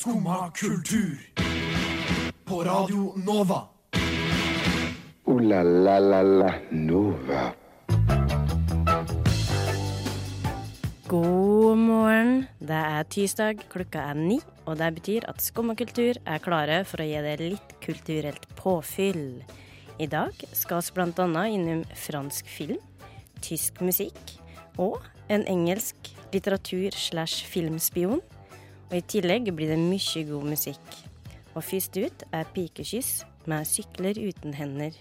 Skumma 0.00 0.50
kultur. 0.50 1.18
På 2.44 2.64
Radio 2.64 3.12
Nova. 3.16 3.68
O-la-la-la-la 5.24 6.54
Nova. 6.70 7.52
God 11.06 11.76
morgen. 11.76 12.46
Det 12.58 12.80
er 12.80 13.04
tirsdag, 13.12 13.60
klokka 13.68 14.06
er 14.14 14.16
ni, 14.16 14.40
og 14.64 14.80
det 14.80 14.88
betyr 15.02 15.28
at 15.28 15.44
Skumma 15.44 15.76
kultur 15.76 16.16
er 16.24 16.40
klare 16.40 16.80
for 16.88 17.04
å 17.04 17.10
gi 17.10 17.20
deg 17.28 17.44
litt 17.44 17.76
kulturelt 17.84 18.48
påfyll. 18.56 19.44
I 20.00 20.08
dag 20.08 20.32
skal 20.56 20.80
vi 20.80 21.10
annet 21.28 21.60
innom 21.60 21.84
fransk 21.92 22.48
film, 22.48 22.80
tysk 23.44 23.84
musikk 23.84 24.38
og 24.80 25.02
en 25.28 25.44
engelsk 25.44 26.14
litteratur 26.32 26.88
slash 26.96 27.44
filmspion. 27.44 28.24
Og 28.90 28.96
i 28.98 29.04
tillegg 29.06 29.46
blir 29.54 29.70
det 29.70 29.78
mye 29.78 30.22
god 30.26 30.48
musikk. 30.50 30.94
Og 31.54 31.62
først 31.62 31.94
ut 31.94 32.24
er 32.34 32.48
Pikekyss 32.54 33.24
med 33.46 33.62
'Sykler 33.64 34.18
uten 34.18 34.54
hender'. 34.54 34.98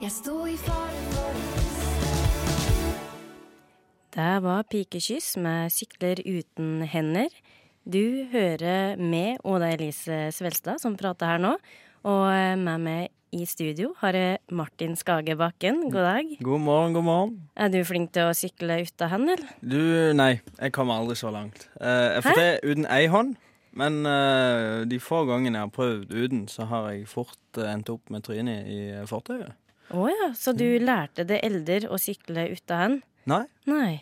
Jeg 0.00 0.10
sto 0.10 0.46
i 0.46 0.56
fare 0.56 1.00
for 1.12 1.32
Det 4.16 4.42
var 4.42 4.62
Pikekyss 4.62 5.36
med 5.36 5.70
'Sykler 5.70 6.16
uten 6.24 6.82
hender'. 6.88 7.36
Du 7.84 8.26
hører 8.32 8.96
med 8.96 9.36
Oda 9.44 9.72
Elise 9.72 10.32
Svelstad 10.32 10.78
som 10.78 10.96
prater 10.96 11.26
her 11.26 11.38
nå. 11.38 11.56
Og 12.06 12.30
med 12.60 12.80
meg 12.80 13.10
i 13.36 13.44
studio 13.46 13.92
har 14.00 14.16
jeg 14.16 14.38
Martin 14.56 14.96
Skage 14.98 15.36
Bakken. 15.38 15.82
God 15.92 16.06
dag. 16.06 16.30
God 16.42 16.62
morgen, 16.64 16.94
god 16.96 17.04
morgen. 17.06 17.34
Er 17.54 17.68
du 17.70 17.78
flink 17.86 18.10
til 18.16 18.30
å 18.30 18.34
sykle 18.34 18.80
uten 18.82 19.12
hender? 19.12 19.42
Du, 19.60 19.78
nei, 20.16 20.40
jeg 20.56 20.74
kommer 20.74 20.98
aldri 20.98 21.18
så 21.20 21.30
langt. 21.34 21.68
Eh, 21.78 22.16
jeg 22.16 22.24
får 22.24 22.40
til 22.40 22.72
uten 22.72 22.88
ei 22.90 23.04
hånd, 23.12 23.36
men 23.78 24.00
eh, 24.08 24.80
de 24.90 24.98
få 25.02 25.22
gangene 25.28 25.60
jeg 25.60 25.68
har 25.68 25.74
prøvd 25.76 26.16
uten, 26.16 26.42
så 26.50 26.66
har 26.72 26.88
jeg 26.94 27.06
fort 27.12 27.60
eh, 27.60 27.68
endt 27.70 27.92
opp 27.92 28.10
med 28.10 28.24
trynet 28.26 28.66
i 28.66 28.80
eh, 28.96 29.06
fortauet. 29.10 29.52
Å 29.90 30.06
ja, 30.10 30.30
så 30.38 30.54
du 30.56 30.66
lærte 30.82 31.26
det 31.28 31.42
eldre 31.46 31.90
å 31.90 31.98
sykle 32.00 32.48
uten 32.54 32.80
hend? 32.80 33.00
Nei, 33.30 33.44
Nei. 33.70 33.92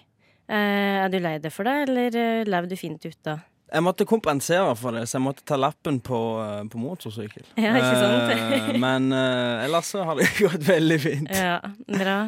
Eh, 0.48 1.02
er 1.02 1.10
du 1.12 1.18
lei 1.20 1.34
deg 1.42 1.52
for 1.52 1.68
det, 1.68 1.74
eller 1.90 2.14
eh, 2.16 2.46
lever 2.48 2.70
du 2.70 2.78
fint 2.80 3.02
uten? 3.04 3.42
Jeg 3.72 3.84
måtte 3.84 4.06
kompensere 4.08 4.72
for 4.78 4.96
det, 4.96 5.04
så 5.10 5.18
jeg 5.18 5.24
måtte 5.26 5.44
ta 5.48 5.58
lappen 5.60 6.00
på, 6.04 6.18
eh, 6.44 6.62
på 6.72 6.80
motorsykkel. 6.80 7.44
Ja, 7.60 7.74
ikke 7.76 7.94
sant? 8.00 8.32
Eh, 8.34 8.72
men 8.80 9.12
eh, 9.12 9.64
ellers 9.66 9.90
så 9.94 10.04
har 10.08 10.18
det 10.20 10.28
gått 10.46 10.64
veldig 10.68 10.98
fint. 11.04 11.30
Ja, 11.34 11.58
bra. 11.88 12.18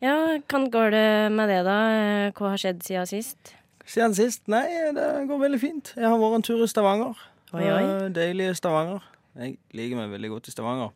Ja, 0.00 0.14
hvordan 0.48 0.68
går 0.72 0.94
det 0.96 1.06
med 1.36 1.50
det, 1.52 1.60
da? 1.68 1.78
Eh, 2.00 2.28
Hva 2.38 2.54
har 2.54 2.60
skjedd 2.62 2.82
siden 2.86 3.08
sist? 3.10 3.54
Siden 3.90 4.14
sist? 4.16 4.44
Nei, 4.50 4.64
det 4.96 5.08
går 5.28 5.40
veldig 5.46 5.60
fint. 5.60 5.92
Jeg 5.98 6.06
har 6.08 6.18
vært 6.20 6.38
en 6.40 6.46
tur 6.46 6.62
i 6.64 6.68
Stavanger. 6.70 7.18
Oi, 7.52 7.64
oi. 7.66 7.82
Eh, 7.82 8.06
Deilige 8.14 8.54
Stavanger. 8.58 9.02
Jeg 9.40 9.56
liker 9.76 9.98
meg 9.98 10.10
veldig 10.14 10.30
godt 10.36 10.48
i 10.50 10.54
Stavanger. 10.54 10.90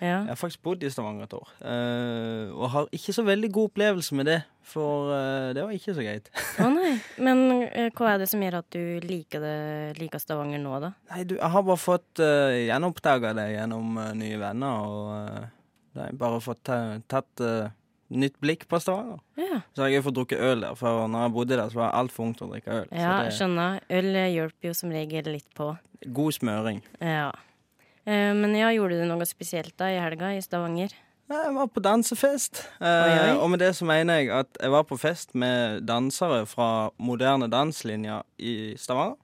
Ja. 0.00 0.24
Jeg 0.24 0.32
har 0.32 0.38
faktisk 0.40 0.62
bodd 0.66 0.82
i 0.84 0.90
Stavanger 0.92 1.26
et 1.28 1.36
år, 1.36 1.50
eh, 1.70 2.50
og 2.54 2.70
har 2.72 2.88
ikke 2.96 3.14
så 3.16 3.24
veldig 3.26 3.50
god 3.54 3.70
opplevelse 3.70 4.16
med 4.18 4.28
det, 4.30 4.40
for 4.64 5.12
eh, 5.14 5.52
det 5.56 5.64
var 5.64 5.74
ikke 5.76 5.94
så 5.96 6.04
greit. 6.04 6.30
Å 6.64 6.68
nei. 6.72 6.94
Men 7.22 7.44
eh, 7.68 7.90
hva 7.94 8.14
er 8.14 8.22
det 8.24 8.28
som 8.32 8.42
gjør 8.42 8.58
at 8.62 8.68
du 8.74 9.04
liker, 9.04 9.44
det, 9.44 10.00
liker 10.00 10.22
Stavanger 10.22 10.62
nå, 10.62 10.74
da? 10.82 10.92
Nei, 11.12 11.22
du, 11.28 11.36
jeg 11.38 11.52
har 11.54 11.66
bare 11.66 11.80
fått 11.80 12.22
uh, 12.22 12.50
gjenoppdaga 12.56 13.34
det 13.38 13.48
gjennom 13.54 14.00
eh, 14.02 14.12
nye 14.18 14.40
venner, 14.40 14.90
og 14.90 16.02
uh, 16.02 16.10
bare 16.18 16.42
fått 16.42 16.64
ta, 16.66 16.78
tatt 17.10 17.42
eh, 17.44 17.72
nytt 18.14 18.36
blikk 18.42 18.66
på 18.70 18.80
Stavanger. 18.82 19.22
Ja, 19.38 19.62
Så 19.76 19.84
har 19.84 19.92
jeg 19.92 20.04
fått 20.06 20.18
drukket 20.18 20.42
øl 20.42 20.64
der, 20.66 20.76
for 20.78 21.06
når 21.10 21.28
jeg 21.28 21.34
bodde 21.38 21.58
der, 21.58 21.70
så 21.70 21.80
var 21.80 21.90
jeg 21.90 21.98
altfor 22.02 22.34
til 22.34 22.48
å 22.48 22.52
drikke 22.54 22.78
øl. 22.82 22.92
ja 22.92 23.08
så 23.08 23.16
det 23.28 23.34
skjønner. 23.38 23.80
Øl 24.00 24.12
hjelper 24.20 24.70
jo 24.70 24.76
som 24.76 24.94
regel 24.94 25.34
litt 25.36 25.50
på. 25.56 25.72
er 25.74 26.14
god 26.18 26.38
smøring. 26.38 26.82
Ja. 27.00 27.30
Eh, 28.04 28.34
Men 28.36 28.54
ja, 28.56 28.68
gjorde 28.74 29.00
du 29.00 29.08
noe 29.08 29.26
spesielt 29.28 29.76
da 29.80 29.90
i 29.92 30.00
helga 30.02 30.34
i 30.36 30.42
Stavanger? 30.44 30.92
Jeg 31.24 31.52
var 31.56 31.68
på 31.72 31.80
dansefest, 31.80 32.66
eh, 32.84 33.30
og 33.40 33.48
med 33.48 33.62
det 33.62 33.70
så 33.78 33.86
mener 33.88 34.18
jeg 34.20 34.28
at 34.36 34.58
jeg 34.60 34.70
var 34.74 34.84
på 34.84 34.98
fest 35.00 35.32
med 35.34 35.86
dansere 35.88 36.42
fra 36.46 36.90
moderne 37.00 37.48
danslinja 37.48 38.18
i 38.36 38.74
Stavanger. 38.76 39.16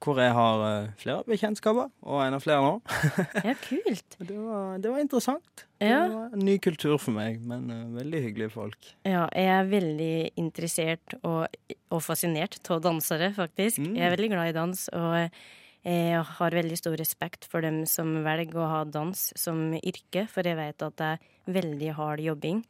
Hvor 0.00 0.16
jeg 0.16 0.32
har 0.32 0.62
eh, 0.64 0.88
flere 0.96 1.22
bekjentskaper, 1.28 1.90
og 2.02 2.22
enda 2.24 2.38
flere 2.40 2.64
nå. 2.64 2.72
Ja, 3.46 3.52
kult. 3.62 4.16
Det 4.16 4.38
var, 4.38 4.78
det 4.80 4.90
var 4.90 5.02
interessant. 5.04 5.66
Ja. 5.78 6.06
Det 6.08 6.14
var 6.16 6.34
en 6.38 6.44
ny 6.48 6.56
kultur 6.64 6.96
for 6.98 7.12
meg, 7.14 7.38
men 7.44 7.68
eh, 7.70 7.86
veldig 8.00 8.22
hyggelige 8.24 8.54
folk. 8.54 8.90
Ja, 9.04 9.26
jeg 9.36 9.52
er 9.54 9.68
veldig 9.70 10.14
interessert 10.40 11.18
og, 11.20 11.52
og 11.92 12.02
fascinert 12.02 12.58
av 12.72 12.80
dansere, 12.88 13.30
faktisk. 13.36 13.84
Mm. 13.84 13.92
Jeg 14.00 14.06
er 14.08 14.16
veldig 14.16 14.32
glad 14.32 14.50
i 14.50 14.56
dans, 14.56 14.86
og 14.96 15.42
jeg 15.84 16.20
har 16.36 16.50
veldig 16.58 16.76
stor 16.76 16.96
respekt 17.00 17.46
for 17.48 17.64
dem 17.64 17.82
som 17.88 18.18
velger 18.26 18.58
å 18.60 18.68
ha 18.68 18.84
dans 18.84 19.16
som 19.38 19.70
yrke, 19.80 20.26
for 20.28 20.44
jeg 20.44 20.58
vet 20.58 20.82
at 20.84 20.96
det 21.00 21.08
er 21.14 21.18
veldig 21.56 21.94
hard 21.96 22.20
jobbing. 22.20 22.62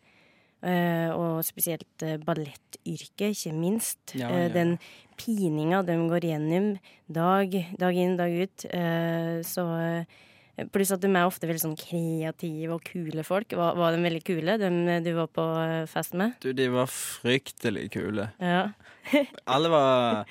Eh, 0.62 1.08
og 1.16 1.40
spesielt 1.46 2.02
uh, 2.04 2.18
ballettyrket, 2.20 3.32
ikke 3.32 3.52
minst. 3.56 4.12
Ja, 4.14 4.28
Eh, 4.28 4.42
ja. 4.44 4.48
den 4.52 4.74
pininga 5.16 5.80
de 5.88 5.94
går 6.10 6.26
gjennom 6.28 6.74
dag, 7.08 7.54
dag 7.80 7.96
inn, 7.96 8.16
dag 8.20 8.30
ut. 8.42 8.66
Eh, 8.68 9.40
så 9.46 9.64
eh, 9.80 10.04
Pluss 10.74 10.90
at 10.92 11.00
de 11.00 11.08
er 11.08 11.24
ofte 11.24 11.48
veldig 11.48 11.62
sånn 11.62 11.76
kreative 11.80 12.74
og 12.74 12.82
kule 12.84 13.22
folk. 13.24 13.54
Var, 13.56 13.78
var 13.80 13.94
de 13.96 14.02
veldig 14.04 14.20
kule, 14.26 14.58
de 14.60 14.98
du 15.00 15.14
var 15.16 15.30
på 15.32 15.46
eh, 15.62 15.86
fest 15.88 16.12
med? 16.12 16.34
Du, 16.44 16.50
de 16.52 16.66
var 16.68 16.90
fryktelig 16.92 17.86
kule. 17.94 18.26
Ja. 18.36 18.66
Alle 19.54 19.70
var 19.72 20.28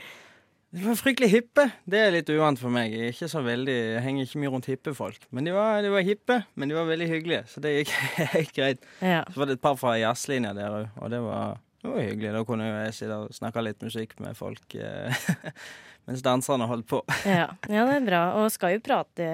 De 0.70 0.84
var 0.86 0.98
fryktelig 1.00 1.32
hippe. 1.32 1.64
Det 1.90 1.98
er 1.98 2.12
litt 2.14 2.28
uvant 2.30 2.60
for 2.62 2.70
meg. 2.74 2.94
Jeg, 2.94 3.16
veldig, 3.46 3.74
jeg 3.96 4.04
henger 4.06 4.28
ikke 4.28 4.42
mye 4.44 4.52
rundt 4.54 4.68
hippe 4.70 4.92
folk. 4.94 5.24
Men 5.34 5.48
de 5.50 5.54
var, 5.56 5.80
de 5.82 5.90
var 5.90 6.06
hippe, 6.06 6.36
men 6.54 6.70
de 6.70 6.78
var 6.78 6.86
veldig 6.86 7.08
hyggelige, 7.10 7.40
så 7.50 7.64
det 7.64 7.72
gikk 7.74 7.94
helt 8.36 8.54
greit. 8.54 8.86
ja. 9.02 9.24
Så 9.34 9.42
var 9.42 9.50
det 9.50 9.58
et 9.58 9.64
par 9.64 9.80
fra 9.82 9.96
jazzlinja 9.98 10.54
der 10.58 10.76
òg, 10.84 10.92
og 11.02 11.10
det 11.16 11.22
var, 11.26 11.58
det 11.82 11.90
var 11.90 12.06
hyggelig. 12.06 12.34
Da 12.36 12.44
kunne 12.46 12.68
jeg 12.70 12.94
sitte 13.00 13.18
og 13.24 13.34
snakke 13.34 13.66
litt 13.66 13.82
musikk 13.88 14.14
med 14.22 14.38
folk 14.38 14.78
eh, 14.78 15.26
mens 16.10 16.22
danserne 16.26 16.70
holdt 16.70 16.90
på. 16.94 17.02
Ja. 17.26 17.50
ja, 17.66 17.88
det 17.90 17.98
er 17.98 18.06
bra. 18.06 18.22
Og 18.38 18.54
skal 18.54 18.78
jo 18.78 18.86
prate, 18.86 19.32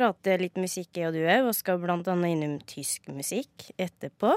prate 0.00 0.38
litt 0.40 0.56
musikk, 0.56 0.94
jeg 0.96 1.10
og 1.10 1.16
du 1.16 1.24
òg, 1.26 1.50
og 1.50 1.56
skal 1.56 1.80
blant 1.82 2.08
annet 2.08 2.32
innom 2.32 2.56
tysk 2.68 3.10
musikk 3.12 3.68
etterpå. 3.76 4.32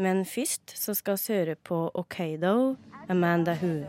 Men 0.00 0.24
først 0.24 0.72
så 0.78 0.94
skal 0.96 1.18
vi 1.20 1.36
høre 1.36 1.56
på 1.60 1.84
Okaido, 2.00 2.76
Amanda 3.12 3.52
Hu. 3.60 3.84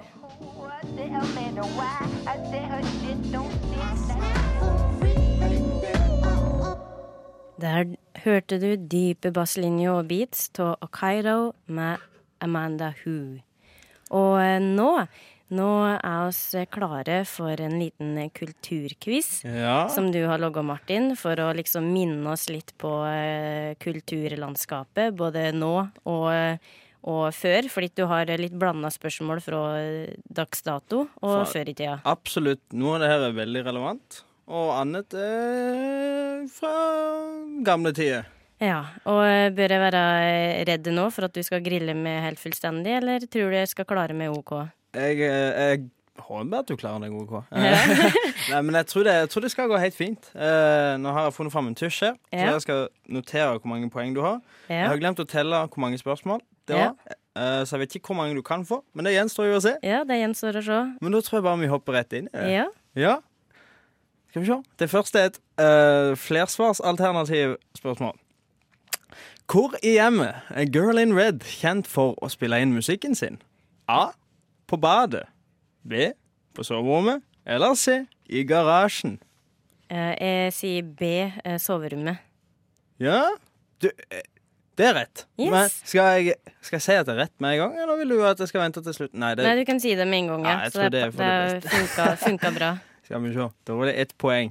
Der 7.63 7.95
hørte 8.25 8.59
du 8.59 8.69
dype 8.75 9.31
basslinjer 9.31 9.95
og 9.95 10.09
beats 10.11 10.49
av 10.59 10.75
Okaido 10.83 11.53
med 11.71 12.03
Amanda 12.43 12.91
Hu. 13.05 13.39
Og 14.11 14.33
eh, 14.43 14.59
nå, 14.59 14.91
nå 15.53 15.69
er 15.95 16.31
vi 16.33 16.63
klare 16.73 17.19
for 17.29 17.61
en 17.61 17.77
liten 17.79 18.17
kulturquiz. 18.35 19.43
Ja. 19.45 19.87
Som 19.91 20.11
du 20.13 20.21
har 20.27 20.41
logga, 20.41 20.63
Martin, 20.65 21.13
for 21.19 21.39
å 21.39 21.51
liksom 21.55 21.87
minne 21.93 22.33
oss 22.33 22.47
litt 22.51 22.73
på 22.81 22.91
eh, 23.07 23.73
kulturlandskapet. 23.83 25.13
Både 25.17 25.51
nå 25.55 25.73
og, 26.03 26.27
eh, 26.33 26.75
og 27.03 27.25
før, 27.35 27.69
fordi 27.71 27.91
du 28.01 28.05
har 28.11 28.29
litt 28.39 28.57
blanda 28.57 28.91
spørsmål 28.93 29.41
fra 29.45 29.63
eh, 29.79 30.13
dags 30.25 30.65
dato 30.65 31.05
og 31.07 31.29
for, 31.29 31.49
før 31.55 31.73
i 31.73 31.77
tida. 31.77 31.97
Absolutt. 32.09 32.63
Noe 32.73 32.97
av 32.97 33.03
det 33.03 33.11
her 33.13 33.27
er 33.29 33.41
veldig 33.41 33.65
relevant, 33.71 34.23
og 34.51 34.71
annet 34.77 35.17
er 35.17 36.47
fra 36.51 36.77
gamle 37.63 37.93
tider. 37.95 38.31
Ja, 38.63 38.83
og 39.09 39.23
eh, 39.25 39.49
Bør 39.55 39.73
jeg 39.75 39.81
være 39.81 40.03
eh, 40.23 40.61
redd 40.69 40.87
nå 40.93 41.09
for 41.13 41.27
at 41.27 41.35
du 41.35 41.41
skal 41.45 41.63
grille 41.65 41.95
meg 41.97 42.21
helt 42.27 42.41
fullstendig, 42.41 42.99
eller 43.01 43.25
tror 43.27 43.51
du 43.51 43.57
jeg 43.57 43.71
skal 43.71 43.87
klare 43.89 44.15
meg 44.17 44.33
OK? 44.35 44.55
Jeg, 44.93 45.19
eh, 45.25 45.63
jeg 45.63 45.83
håper 46.21 46.59
at 46.59 46.69
du 46.69 46.75
klarer 46.77 47.01
deg 47.05 47.15
OK. 47.17 47.33
Nei, 48.51 48.61
men 48.61 48.75
jeg 48.77 48.89
tror, 48.91 49.05
det, 49.07 49.13
jeg 49.23 49.29
tror 49.33 49.45
det 49.45 49.51
skal 49.53 49.69
gå 49.71 49.79
helt 49.81 49.97
fint. 49.97 50.29
Eh, 50.35 50.93
nå 51.01 51.13
har 51.15 51.27
jeg 51.27 51.35
funnet 51.37 51.55
fram 51.55 51.71
en 51.71 51.77
tusj 51.77 52.03
her, 52.05 52.17
så 52.29 52.45
jeg 52.51 52.65
skal 52.65 52.87
notere 53.09 53.57
hvor 53.57 53.71
mange 53.71 53.89
poeng 53.93 54.13
du 54.15 54.21
har. 54.25 54.39
Jeg 54.69 54.87
har 54.87 55.01
glemt 55.01 55.21
å 55.23 55.27
telle 55.29 55.65
hvor 55.67 55.81
mange 55.85 55.97
spørsmål 56.01 56.43
det 56.69 56.77
var, 56.79 56.93
eh, 57.35 57.65
så 57.65 57.75
jeg 57.75 57.81
vet 57.81 57.95
ikke 57.97 58.13
hvor 58.13 58.19
mange 58.21 58.37
du 58.37 58.41
kan 58.45 58.63
få. 58.65 58.83
Men 58.95 59.09
det 59.09 59.15
gjenstår 59.17 59.49
jo 59.49 59.59
å 59.59 59.63
se. 59.65 59.75
ja 59.83 60.03
det 60.07 60.19
gjenstår 60.21 60.61
å 60.61 60.65
se. 60.69 60.79
Men 61.03 61.15
da 61.15 61.21
tror 61.25 61.39
jeg 61.39 61.47
bare 61.49 61.59
vi 61.59 61.71
hopper 61.73 61.97
rett 61.97 62.13
inn 62.15 62.29
i 62.31 62.37
det. 62.37 62.49
Ja. 62.53 62.67
Ja. 62.95 63.15
Skal 64.31 64.45
vi 64.45 64.47
se. 64.47 64.59
Det 64.79 64.89
første 64.89 65.19
er 65.19 65.31
et 65.31 65.39
uh, 65.61 66.15
flersvarsalternativ 66.17 67.57
spørsmål. 67.77 68.15
Hvor 69.51 69.75
i 69.83 69.97
hjemmet 69.97 70.47
er 70.55 70.69
Girl 70.71 70.97
in 70.97 71.13
Red 71.17 71.43
kjent 71.45 71.89
for 71.89 72.15
å 72.23 72.29
spille 72.31 72.57
inn 72.63 72.71
musikken 72.73 73.13
sin? 73.17 73.41
A. 73.91 74.13
På 74.73 74.77
badet. 74.81 75.27
B. 75.85 76.07
På 76.57 76.63
soverommet. 76.65 77.21
Eller 77.45 77.75
C. 77.77 78.05
I 78.25 78.41
garasjen. 78.43 79.19
Eh, 79.91 80.15
Jeg 80.17 80.53
sier 80.55 80.81
B, 80.97 81.09
eh, 81.45 81.59
soverommet. 81.61 82.17
Ja? 82.97 83.27
Du, 83.77 83.91
eh, 84.09 84.23
Det 84.75 84.85
er 84.87 84.93
rett. 84.97 85.25
Yes. 85.37 85.51
Men 85.51 85.69
skal 85.69 86.23
jeg, 86.25 86.33
skal 86.61 86.77
jeg 86.79 86.81
si 86.81 86.91
at 86.97 87.05
det 87.05 87.13
er 87.13 87.19
rett 87.27 87.33
med 87.37 87.53
en 87.53 87.59
gang, 87.59 87.75
eller 87.83 87.99
vil 87.99 88.09
du 88.15 88.23
at 88.25 88.39
jeg 88.41 88.49
skal 88.49 88.63
vente 88.63 88.81
til 88.81 88.93
slutten? 88.97 89.19
Nei, 89.21 89.35
det 89.35 89.45
Nei, 89.45 89.51
du 89.59 89.65
kan 89.69 89.79
si 89.79 89.93
det 89.93 90.07
med 90.09 90.23
en 90.23 90.27
gang, 90.31 90.45
ja. 90.49 90.55
Jeg 90.63 90.73
tror 90.73 90.89
det 90.89 91.03
er 91.03 91.11
for 91.11 91.21
det 91.21 91.61
det 91.61 91.69
funka, 91.75 92.07
funka 92.23 92.51
bra. 92.55 92.71
skal 93.05 93.21
vi 93.21 93.33
se. 93.35 93.45
Da 93.67 93.75
var 93.77 93.85
det 93.91 93.95
ett 94.01 94.17
poeng. 94.17 94.49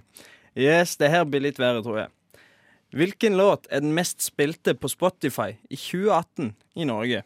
Yes, 0.54 0.94
det 0.96 1.10
her 1.10 1.24
blir 1.24 1.42
litt 1.42 1.58
verre, 1.58 1.82
tror 1.82 1.98
jeg. 2.04 2.08
Hvilken 2.94 3.34
låt 3.34 3.66
er 3.72 3.80
den 3.82 3.96
mest 3.98 4.22
spilte 4.22 4.76
på 4.78 4.86
Spotify 4.94 5.56
i 5.66 5.74
2018 5.74 6.54
i 6.76 6.86
Norge? 6.86 7.24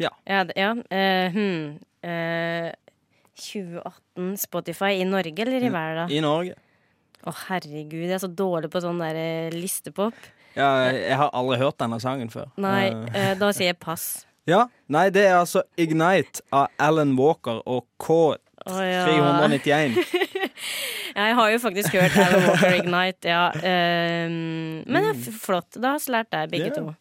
Ja, 0.00 0.44
det- 0.48 0.56
ja. 0.58 0.72
Uh, 0.72 1.36
hmm. 1.36 1.78
uh, 2.04 2.70
2018 3.40 4.36
Spotify 4.40 4.92
i 5.00 5.04
Norge 5.08 5.42
eller 5.42 5.64
i 5.64 5.70
verden? 5.72 6.10
I 6.12 6.20
Norge. 6.24 6.56
Å, 7.20 7.32
herregud, 7.48 8.06
jeg 8.06 8.16
er 8.16 8.22
så 8.22 8.30
dårlig 8.32 8.70
på 8.72 8.80
sånn 8.80 9.00
der 9.02 9.16
eh, 9.20 9.52
listepop. 9.52 10.16
Ja, 10.56 10.88
jeg 10.88 11.16
har 11.20 11.28
aldri 11.36 11.58
hørt 11.60 11.76
denne 11.80 12.00
sangen 12.00 12.30
før. 12.32 12.48
Nei, 12.60 12.88
Eh, 12.90 13.30
eh, 13.30 13.34
da 13.38 13.50
sier 13.52 13.70
jeg 13.70 13.78
pass. 13.80 14.26
ja, 14.48 14.66
Nei, 14.88 15.10
det 15.10 15.26
er 15.28 15.36
altså 15.38 15.62
Ignite 15.76 16.40
av 16.52 16.68
Alan 16.78 17.12
Walker 17.18 17.60
og 17.66 17.84
K391. 18.00 18.40
Oh, 18.66 18.80
ja. 18.84 19.04
Ja, 21.10 21.26
jeg 21.26 21.34
har 21.34 21.50
jo 21.50 21.58
faktisk 21.58 21.94
hørt 21.98 22.16
Alan 22.16 22.44
Walker 22.46 22.74
Ignite, 22.78 23.28
ja. 23.28 23.50
ehm, 23.66 24.84
men 24.86 25.06
det 25.06 25.10
er 25.10 25.38
flott. 25.42 25.74
Da 25.74 25.96
har 25.96 26.02
vi 26.04 26.12
lært 26.14 26.30
deg, 26.32 26.50
begge 26.52 26.68
yeah. 26.70 26.76
to. 26.76 26.94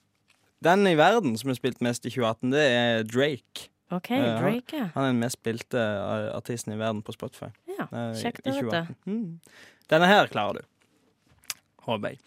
Den 0.64 0.88
i 0.88 0.96
verden 1.00 1.38
som 1.40 1.50
er 1.52 1.56
spilt 1.58 1.80
mest 1.86 2.06
i 2.06 2.12
2018, 2.12 2.52
det 2.52 2.64
er 2.76 3.04
Drake. 3.08 3.70
OK, 3.92 4.10
Ja. 4.12 4.36
Drake, 4.42 4.76
ja. 4.78 4.90
Han 4.94 5.04
er 5.06 5.14
den 5.14 5.20
mest 5.24 5.40
spilte 5.40 5.80
eh, 5.82 6.28
artisten 6.38 6.74
i 6.76 6.78
verden 6.78 7.02
på 7.02 7.14
Spotify. 7.16 7.50
ja. 7.78 7.88
eh, 7.92 8.12
Kjekt 8.20 8.46
å 8.46 8.54
vite. 8.54 8.82
Mm. 9.08 9.40
Denne 9.90 10.06
her 10.12 10.28
klarer 10.30 10.60
du. 10.60 10.68
Håper 11.88 12.12
jeg. 12.14 12.20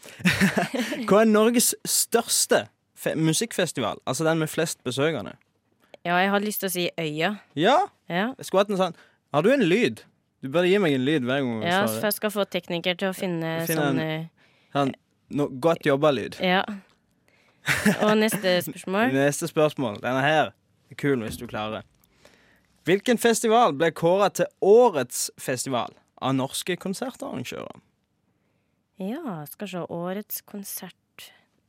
Hva 1.09 1.21
er 1.23 1.29
Norges 1.31 1.75
største 1.87 2.65
fe 2.99 3.13
musikkfestival? 3.15 4.01
Altså 4.09 4.25
den 4.27 4.41
med 4.43 4.51
flest 4.51 4.81
besøkende? 4.83 5.37
Ja, 6.03 6.17
jeg 6.19 6.33
har 6.33 6.43
lyst 6.43 6.65
til 6.65 6.71
å 6.71 6.73
si 6.75 6.89
Øya. 6.99 7.35
Ja, 7.55 7.77
Ja. 8.11 8.33
jeg 8.39 8.49
skulle 8.49 8.65
hatt 8.65 8.73
en 8.75 8.81
sånn 8.81 8.97
Har 9.33 9.43
du 9.47 9.53
en 9.53 9.63
lyd? 9.63 10.03
Du 10.43 10.49
bør 10.51 10.67
gi 10.67 10.79
meg 10.83 10.97
en 10.97 11.05
lyd 11.07 11.23
hver 11.23 11.45
gang 11.45 11.63
ja, 11.63 11.85
for 11.87 12.09
jeg 12.09 12.17
skal 12.17 12.33
få 12.35 12.45
tekniker 12.51 12.97
til 12.99 13.13
å 13.13 13.15
finne, 13.15 13.53
Finne 13.69 13.85
sånn 13.87 14.01
eh, 14.03 14.25
Sånn, 14.75 14.91
godt 15.63 15.87
jobba-lyd. 15.87 16.41
Ja. 16.43 16.65
Og 18.07 18.17
neste 18.19 18.59
spørsmål. 18.67 19.13
Neste 19.15 19.49
spørsmål. 19.51 20.01
Denne 20.03 20.23
her 20.25 20.53
er 20.91 20.99
kul 20.99 21.23
hvis 21.23 21.39
du 21.41 21.47
klarer. 21.51 21.87
Hvilken 22.87 23.19
festival 23.23 23.77
ble 23.79 23.93
kåra 23.95 24.29
til 24.35 24.51
årets 24.61 25.29
festival 25.39 25.95
av 26.23 26.35
norske 26.35 26.77
konsertarrangører? 26.77 27.79
Ja, 29.03 29.43
skal 29.51 29.71
se. 29.71 29.85
Årets 29.91 30.43
konsert 30.47 30.99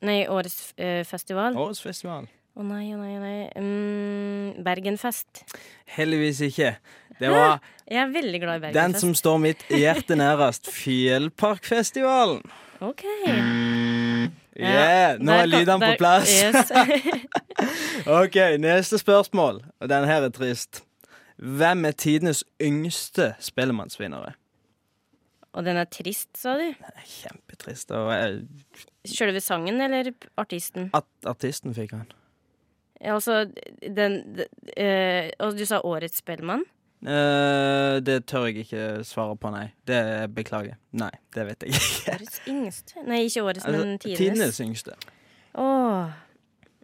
Nei, 0.04 0.26
årets 0.28 0.74
eh, 0.76 1.06
festival. 1.08 1.56
Årets 1.56 1.80
festival? 1.80 2.26
Å 2.54 2.66
nei, 2.68 2.90
å 2.94 2.98
nei, 3.00 3.14
å 3.16 3.22
nei. 3.22 3.38
Mm, 3.56 4.64
Bergenfest. 4.66 5.46
Heldigvis 5.96 6.42
ikke. 6.50 6.76
Det 7.22 7.32
var 7.32 7.62
Jeg 7.88 8.02
er 8.02 8.12
veldig 8.12 8.42
glad 8.42 8.68
i 8.68 8.74
den 8.76 8.98
som 9.00 9.14
står 9.16 9.40
mitt 9.42 9.64
hjerte 9.72 10.18
nærest. 10.20 10.68
Fjellparkfestivalen. 10.76 12.44
OK. 12.84 13.06
Yeah, 14.60 15.18
nå 15.18 15.34
er 15.34 15.50
lydene 15.50 15.80
på 15.82 15.96
plass. 15.98 16.30
OK, 18.22 18.38
neste 18.62 19.00
spørsmål. 19.02 19.64
Og 19.82 19.90
den 19.90 20.06
her 20.06 20.28
er 20.28 20.34
trist. 20.34 20.84
Hvem 21.42 21.86
er 21.90 21.96
tidenes 21.98 22.44
yngste 22.62 23.34
spellemannsvinnere? 23.42 24.36
Og 25.54 25.66
den 25.66 25.78
er 25.78 25.90
trist, 25.90 26.32
sa 26.38 26.56
du? 26.58 26.70
Kjempetrist. 27.06 27.92
Og 27.94 28.12
jeg... 28.14 28.44
Sjølve 29.10 29.42
sangen 29.44 29.82
eller 29.82 30.14
artisten? 30.40 30.90
at 30.96 31.06
artisten 31.28 31.74
fikk 31.76 31.98
han. 31.98 32.08
Ja, 33.02 33.18
Altså, 33.18 33.52
den 33.82 34.22
den 34.38 34.46
øh, 34.78 35.30
Og 35.40 35.58
du 35.60 35.66
sa 35.66 35.82
Årets 35.84 36.18
Spellemann? 36.24 36.64
Eh, 37.04 37.98
det 38.00 38.22
tør 38.32 38.46
jeg 38.48 38.64
ikke 38.64 38.84
svare 39.08 39.36
på, 39.36 39.50
nei. 39.52 39.66
Det 39.88 40.00
beklager. 40.36 40.78
Nei, 40.96 41.12
det 41.36 41.44
vet 41.50 41.66
jeg 41.66 41.76
ikke. 41.76 42.14
Årets 42.16 42.38
yngste? 42.48 43.04
Nei, 43.10 43.24
ikke 43.28 43.44
årets, 43.44 43.66
men 43.68 43.76
Altså, 43.76 43.98
tidenes. 44.06 44.22
tidenes 44.22 44.62
yngste. 44.64 44.96
Åh. 45.60 46.14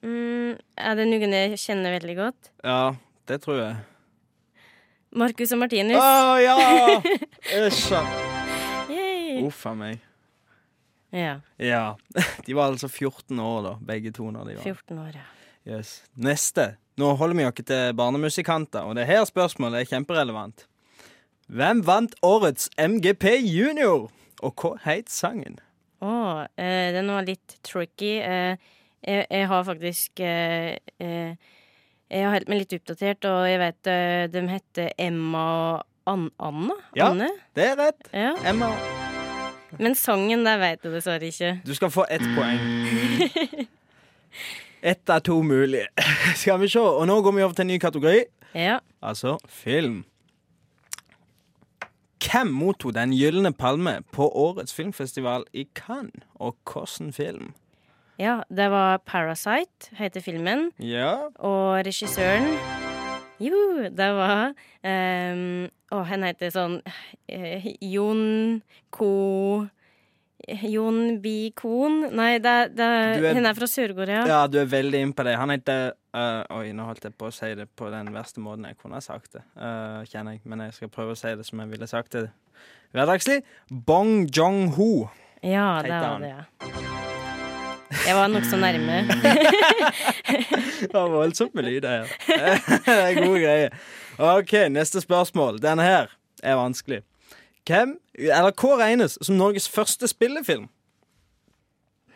Mm, 0.04 0.58
er 0.80 0.96
det 1.00 1.06
noen 1.08 1.36
jeg 1.36 1.56
kjenner 1.60 1.96
veldig 1.96 2.18
godt? 2.20 2.52
Ja, 2.64 2.82
det 3.32 3.40
tror 3.44 3.62
jeg. 3.62 3.80
Marcus 5.20 5.52
og 5.56 5.64
Martinus. 5.64 5.98
Å 5.98 6.36
ja! 6.44 6.58
Æsj. 7.64 7.96
Uff 9.48 9.64
a 9.66 9.74
meg. 9.78 10.04
Ja. 11.16 11.40
Ja. 11.58 11.96
De 12.46 12.54
var 12.58 12.70
altså 12.74 12.88
14 12.92 13.40
år, 13.40 13.62
da, 13.66 13.74
begge 13.88 14.12
to. 14.14 14.28
når 14.32 14.52
de 14.52 14.58
var 14.60 14.68
14 14.68 15.00
år, 15.00 15.16
ja. 15.16 15.26
yes. 15.78 15.96
Neste. 16.16 16.74
Nå 17.00 17.14
holder 17.16 17.38
vi 17.38 17.46
oss 17.48 17.62
til 17.64 17.94
barnemusikanter, 17.96 18.84
og 18.84 18.98
det 18.98 19.06
her 19.08 19.22
spørsmålet 19.28 19.84
er 19.84 19.88
kjemperelevant. 19.94 20.66
Hvem 21.48 21.84
vant 21.88 22.18
årets 22.26 22.68
MGP 22.76 23.38
Junior, 23.46 24.10
og 24.44 24.60
hva 24.60 24.74
het 24.84 25.08
sangen? 25.14 25.62
Å, 26.04 26.44
eh, 26.60 26.90
den 26.96 27.08
var 27.12 27.24
litt 27.28 27.56
tricky. 27.64 28.18
Eh, 28.20 28.60
jeg, 29.06 29.26
jeg 29.32 29.48
har 29.48 29.64
faktisk 29.64 30.20
eh, 30.20 30.76
eh, 31.00 31.56
Jeg 32.10 32.26
har 32.26 32.34
holdt 32.34 32.52
meg 32.52 32.64
litt 32.66 32.76
oppdatert, 32.76 33.30
og 33.30 33.48
jeg 33.48 33.62
vet 33.64 33.92
eh, 33.94 34.28
de 34.34 34.44
heter 34.52 34.92
Emma 35.00 35.46
og 35.56 35.84
An 36.10 36.30
Anna? 36.42 36.80
Ja. 36.98 37.12
Anne? 37.14 37.30
Det 37.56 37.68
er 37.70 37.76
rett. 37.80 38.12
Ja. 38.12 38.34
Emma. 38.50 38.74
Men 39.80 39.96
sangen, 39.96 40.44
der 40.44 40.60
vet 40.60 40.84
jeg 40.84 40.96
dessverre 40.98 41.32
ikke. 41.32 41.60
Du 41.64 41.76
skal 41.78 41.94
få 41.94 42.08
ett 42.10 42.26
poeng. 42.36 43.70
Ett 44.82 45.10
av 45.10 45.20
to 45.20 45.42
mulige. 45.44 45.88
Skal 46.36 46.60
vi 46.60 46.70
se. 46.72 46.80
Og 46.80 47.08
nå 47.08 47.22
går 47.22 47.36
vi 47.36 47.44
over 47.44 47.54
til 47.58 47.66
en 47.68 47.68
ny 47.74 47.80
kategori. 47.80 48.22
Ja. 48.56 48.78
Altså 49.02 49.38
film. 49.48 50.04
Hvem 52.20 52.48
mottok 52.54 52.94
Den 52.94 53.14
gylne 53.16 53.52
palme 53.54 54.00
på 54.14 54.28
årets 54.28 54.74
filmfestival 54.76 55.46
i 55.54 55.66
Cannes, 55.76 56.26
og 56.36 56.56
hvilken 56.68 57.14
film? 57.14 57.54
ja, 58.20 58.42
det 58.50 58.66
var 58.72 58.98
Parasite, 59.08 59.96
heter 59.96 60.22
filmen. 60.22 60.72
Ja, 60.80 61.16
Og 61.40 61.86
regissøren 61.86 62.50
Jo, 63.40 63.56
det 63.96 64.10
var 64.18 64.52
um, 64.84 65.70
Å, 65.92 66.02
han 66.04 66.24
heter 66.28 66.52
sånn 66.52 66.82
uh, 66.84 67.70
Jon 67.80 68.62
Ko 68.92 69.12
Jon 70.70 71.20
Bi 71.24 71.52
Kon? 71.58 72.02
Nei, 72.16 72.38
det, 72.44 72.54
det, 72.78 72.86
er- 72.86 73.36
hun 73.38 73.46
er 73.50 73.58
fra 73.58 73.68
Sør-Korea. 73.70 74.26
ja 74.30 74.40
du 74.50 74.60
er 74.62 74.70
veldig 74.72 75.02
inn 75.06 75.14
på 75.16 75.26
det. 75.28 75.36
Han 75.40 75.54
heter 75.54 75.92
uh, 76.16 76.44
Oi, 76.60 76.72
nå 76.76 76.86
holdt 76.88 77.06
jeg 77.10 77.16
på 77.20 77.30
å 77.30 77.34
si 77.36 77.52
det 77.60 77.68
på 77.80 77.90
den 77.94 78.12
verste 78.16 78.42
måten 78.44 78.66
jeg 78.70 78.78
kunne 78.82 79.00
ha 79.00 79.04
sagt 79.06 79.38
det, 79.38 79.44
uh, 79.60 80.02
kjenner 80.10 80.38
jeg. 80.38 80.44
Men 80.50 80.66
jeg 80.68 80.78
skal 80.80 80.94
prøve 80.94 81.16
å 81.16 81.20
si 81.20 81.34
det 81.40 81.46
som 81.48 81.62
jeg 81.64 81.72
ville 81.74 81.88
sagt 81.90 82.18
det 82.18 82.28
hverdagslig. 82.96 83.42
Bong 83.70 84.26
Jong-ho. 84.34 85.10
Ja, 85.46 85.80
det 85.86 85.94
var 85.94 86.20
det, 86.24 86.34
ja. 86.34 86.44
Jeg 88.06 88.16
var 88.16 88.28
nokså 88.30 88.58
nærme. 88.62 89.00
Det 90.80 90.94
var 90.94 91.10
voldsomt 91.10 91.54
med 91.58 91.66
lyder 91.66 91.90
her. 91.90 92.12
Det 92.86 92.96
er 92.96 93.18
gode 93.18 93.40
greier. 93.42 93.74
OK, 94.20 94.54
neste 94.72 95.02
spørsmål. 95.02 95.58
Denne 95.64 95.84
her 95.86 96.12
er 96.44 96.56
vanskelig. 96.60 97.02
Hvem, 97.68 97.96
eller 98.20 98.52
hva 98.52 98.78
regnes 98.82 99.18
som 99.22 99.38
Norges 99.40 99.70
første 99.72 100.08
spillefilm? 100.12 100.68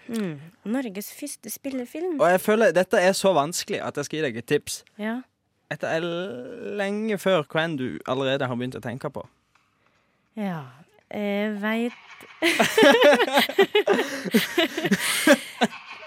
Mm. 0.07 0.39
Norges 0.67 1.13
første 1.15 1.49
spillefilm. 1.49 2.19
Og 2.19 2.29
jeg 2.33 2.41
føler 2.43 2.75
dette 2.75 2.99
er 2.99 3.13
så 3.15 3.33
vanskelig 3.35 3.79
at 3.83 3.97
jeg 3.97 4.05
skal 4.05 4.17
gi 4.19 4.25
deg 4.27 4.37
et 4.41 4.49
tips. 4.51 4.83
Ja. 4.99 5.21
Dette 5.71 5.87
er 5.89 6.01
lenge 6.77 7.17
før 7.17 7.43
hva 7.47 7.63
enn 7.65 7.77
du 7.79 7.87
allerede 8.09 8.47
har 8.49 8.55
begynt 8.59 8.79
å 8.79 8.83
tenke 8.83 9.09
på. 9.13 9.21
ja. 10.39 10.63
Jeg 11.13 11.61
veit 11.61 11.93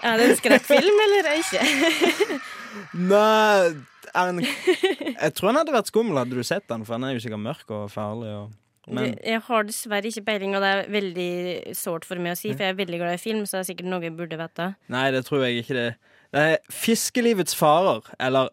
Er 0.03 0.17
det 0.19 0.25
en 0.25 0.35
skrekkfilm, 0.35 0.97
eller 1.05 1.29
ikke? 1.37 1.61
Nei 3.07 3.71
en... 4.17 4.41
Jeg 4.43 5.33
tror 5.37 5.51
han 5.51 5.59
hadde 5.61 5.75
vært 5.75 5.91
skummel 5.91 6.19
hadde 6.19 6.37
du 6.37 6.43
sett 6.45 6.67
den, 6.69 6.85
for 6.85 6.97
han 6.97 7.07
er 7.07 7.15
jo 7.15 7.23
sikkert 7.23 7.43
mørk 7.43 7.67
og 7.73 7.83
farlig. 7.93 8.31
Og, 8.33 8.47
men 8.87 9.17
Jeg 9.23 9.41
har 9.47 9.63
dessverre 9.67 10.07
ikke 10.07 10.25
peiling, 10.25 10.55
og 10.55 10.61
det 10.63 10.69
er 10.73 10.91
veldig 10.91 11.31
sårt 11.75 12.05
for 12.07 12.19
meg 12.23 12.35
å 12.35 12.39
si, 12.39 12.53
for 12.53 12.63
jeg 12.63 12.75
er 12.75 12.77
veldig 12.79 12.99
glad 13.01 13.17
i 13.17 13.21
film, 13.21 13.45
så 13.45 13.57
det 13.57 13.63
er 13.63 13.71
sikkert 13.71 13.89
noe 13.91 14.05
jeg 14.05 14.15
burde 14.15 14.39
vite. 14.39 14.75
nei, 14.87 15.07
det 15.11 15.25
tror 15.27 15.43
jeg 15.45 15.63
ikke 15.63 15.75
det. 15.77 15.89
Det 16.33 16.43
er 16.43 16.57
'Fiskelivets 16.71 17.55
farer', 17.55 18.13
eller 18.19 18.49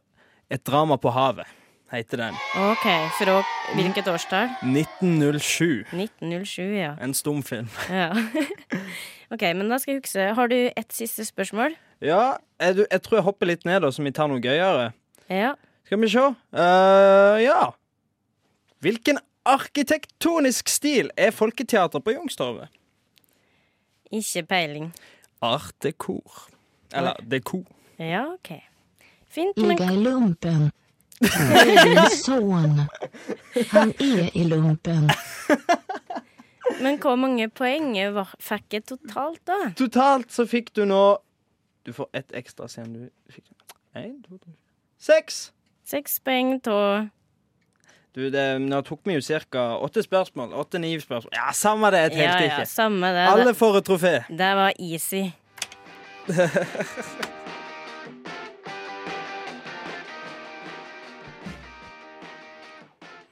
'Et 0.50 0.64
drama 0.66 0.96
på 0.96 1.10
havet', 1.10 1.46
heter 1.92 2.16
den. 2.16 2.34
OK, 2.56 2.86
fra 3.18 3.42
hvilket 3.74 4.08
årstall? 4.08 4.48
1907. 4.62 5.84
1907, 5.92 6.62
ja. 6.76 6.94
En 7.00 7.14
stumfilm. 7.14 7.68
ja. 7.90 8.10
OK, 9.30 9.42
men 9.42 9.70
da 9.70 9.78
skal 9.78 9.94
jeg 9.94 10.02
huske. 10.02 10.34
Har 10.34 10.46
du 10.46 10.70
ett 10.76 10.92
siste 10.92 11.24
spørsmål? 11.24 11.74
Ja, 12.02 12.36
jeg, 12.60 12.86
jeg 12.90 13.02
tror 13.02 13.16
jeg 13.18 13.24
hopper 13.24 13.46
litt 13.46 13.64
ned, 13.64 13.80
da, 13.80 13.90
så 13.90 14.02
vi 14.02 14.10
tar 14.10 14.28
noe 14.28 14.42
gøyere. 14.42 14.92
Ja. 15.30 15.54
Skal 15.84 16.00
vi 16.00 16.08
se. 16.08 16.26
Uh, 16.54 17.38
ja. 17.42 17.70
Hvilken 18.84 19.18
arkitektonisk 19.44 20.68
stil 20.68 21.10
er 21.16 21.30
Folketeater 21.30 22.00
på 22.00 22.14
Youngstorget? 22.16 22.68
Ikke 24.12 24.42
peiling. 24.48 24.92
Art 25.42 25.72
artekor. 25.74 26.48
Eller 26.94 27.18
dekor. 27.30 27.64
Ja, 27.98 28.24
OK. 28.34 28.52
Fint, 29.28 29.56
men 29.56 29.76
men 29.78 29.92
i 29.92 29.96
lumpen. 30.04 30.70
Det 31.24 32.10
sønn. 32.12 32.80
Han 33.70 33.92
er 34.00 34.30
i 34.34 34.44
lumpen. 34.44 35.10
Men 36.80 36.98
hvor 36.98 37.16
mange 37.16 37.48
poeng 37.50 37.94
var- 38.14 38.34
fikk 38.40 38.72
jeg 38.72 38.84
totalt, 38.86 39.40
da? 39.46 39.72
Totalt 39.76 40.32
så 40.32 40.46
fikk 40.46 40.72
du 40.74 40.84
nå 40.84 41.18
Du 41.84 41.92
får 41.92 42.08
ett 42.14 42.32
ekstra 42.32 42.68
siden 42.68 42.92
du 42.94 43.10
fikk 43.30 43.44
Én, 43.94 44.22
to, 44.24 44.38
tre 44.38 44.52
Seks! 44.98 45.52
Seks 45.84 46.18
poeng 46.24 46.56
av 46.66 47.10
Du, 48.14 48.28
det, 48.30 48.42
nå 48.62 48.78
tok 48.86 49.00
vi 49.08 49.16
jo 49.16 49.22
ca. 49.50 49.64
åtte 49.82 50.02
spørsmål. 50.04 50.52
Åtte-ni 50.54 50.92
spørsmål. 51.02 51.32
Ja, 51.34 51.48
samme 51.52 51.90
det, 51.90 52.04
telte 52.14 52.22
Ja, 52.22 52.36
ja, 52.40 52.60
ikke. 52.60 52.66
samme 52.70 53.10
det. 53.16 53.24
Alle 53.28 53.44
Det, 53.50 53.56
får 53.58 53.78
et 53.80 53.88
trofé. 53.88 54.14
det 54.30 54.52
var 54.60 54.72
easy. 54.78 55.24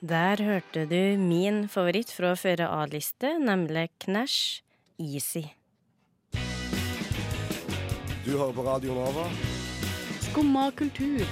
Der 0.03 0.43
hørte 0.43 0.83
du 0.91 1.17
min 1.19 1.69
favoritt 1.71 2.11
fra 2.11 2.33
føre 2.39 2.67
A-liste, 2.67 3.37
nemlig 3.39 3.89
Knæsj, 4.03 4.63
Easy. 4.99 5.45
Du 8.25 8.33
hører 8.39 8.53
på 8.55 8.65
Radio 8.67 8.95
Nova. 8.97 9.29
Skumma 10.27 10.71
kultur. 10.79 11.23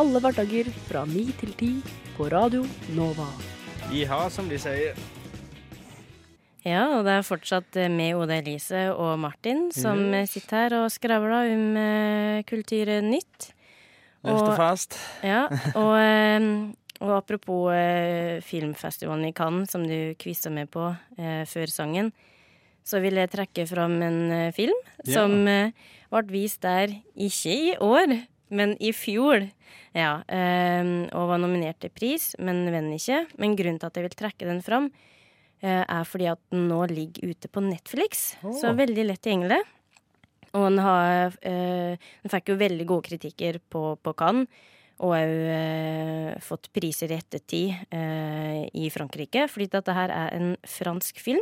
Alle 0.00 0.20
hverdager 0.24 0.68
fra 0.88 1.04
ni 1.08 1.26
til 1.40 1.52
ti 1.60 1.70
på 2.20 2.26
Radio 2.28 2.66
Nova. 2.92 3.24
Jiha, 3.88 4.26
som 4.28 4.44
de 4.50 4.58
sier. 4.60 4.98
Ja, 6.68 6.82
og 6.98 7.06
det 7.06 7.14
er 7.16 7.24
fortsatt 7.24 7.78
eh, 7.80 7.88
med 7.88 8.18
Oda 8.20 8.36
Elise 8.42 8.82
og 8.92 9.14
Martin 9.22 9.70
som 9.72 10.02
eh, 10.12 10.26
sitter 10.28 10.66
her 10.66 10.74
og 10.82 10.90
skravler 10.92 11.48
om 11.54 11.62
eh, 11.80 12.42
Kulturnytt. 12.44 13.46
Løft 14.28 14.50
og 14.50 14.52
fast. 14.58 14.98
Ja, 15.24 15.46
og, 15.80 15.94
eh, 15.96 16.44
og 17.00 17.14
apropos 17.22 17.72
filmfestivalen 18.44 19.30
i 19.30 19.32
Cannes, 19.32 19.72
som 19.72 19.86
du 19.88 20.12
quiza 20.20 20.52
med 20.52 20.68
på 20.76 20.90
eh, 21.16 21.46
før 21.48 21.72
sangen, 21.72 22.12
så 22.84 23.00
vil 23.00 23.16
jeg 23.16 23.32
trekke 23.32 23.64
fram 23.70 23.96
en 24.04 24.20
film 24.52 24.76
Ja. 25.06 25.22
som 25.22 25.38
ble 25.46 26.22
vist 26.34 26.60
der 26.68 26.92
ikke 27.16 27.56
i 27.70 27.72
år, 27.80 28.12
men 28.50 28.74
i 28.82 28.92
fjor. 28.96 29.46
Ja, 29.96 30.20
eh, 30.30 30.82
og 31.16 31.30
var 31.32 31.40
nominert 31.42 31.80
til 31.82 31.92
pris, 31.94 32.32
men 32.38 32.64
vant 32.72 32.94
ikke. 32.96 33.24
Men 33.40 33.56
grunnen 33.58 33.80
til 33.80 33.90
at 33.90 33.98
jeg 33.98 34.06
vil 34.06 34.18
trekke 34.18 34.48
den 34.48 34.62
fram, 34.66 34.90
eh, 35.62 35.84
er 35.84 36.08
fordi 36.08 36.30
at 36.30 36.40
den 36.52 36.68
nå 36.70 36.84
ligger 36.90 37.30
ute 37.30 37.48
på 37.48 37.62
Netflix. 37.64 38.34
Så 38.42 38.74
veldig 38.76 39.06
lett 39.06 39.22
tilgjengelig. 39.22 39.62
Og 40.50 40.66
den, 40.66 40.78
har, 40.82 41.32
eh, 41.46 41.94
den 42.22 42.32
fikk 42.32 42.50
jo 42.50 42.58
veldig 42.58 42.86
gode 42.86 43.06
kritikker 43.10 43.60
på, 43.70 43.96
på 44.02 44.14
Cannes. 44.18 44.48
Og 45.00 45.14
òg 45.16 46.40
fått 46.44 46.68
priser 46.76 47.08
i 47.08 47.16
ettertid 47.16 47.70
eh, 47.88 48.66
i 48.76 48.90
Frankrike. 48.92 49.46
Fordi 49.48 49.70
dette 49.72 49.94
her 49.96 50.12
er 50.12 50.34
en 50.36 50.50
fransk 50.68 51.22
film 51.24 51.40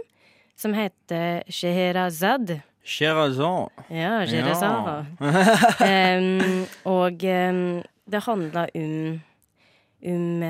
som 0.58 0.74
heter 0.74 1.42
Scheherazade. 1.50 2.60
Sherazan. 2.88 3.68
Ja, 3.92 4.22
Sherazara. 4.26 5.02
Ja. 5.20 6.16
um, 6.18 6.64
og 6.96 7.22
um, 7.28 7.82
det 8.08 8.22
handla 8.24 8.64
om 8.74 9.20
om, 10.04 10.42
um 10.42 10.44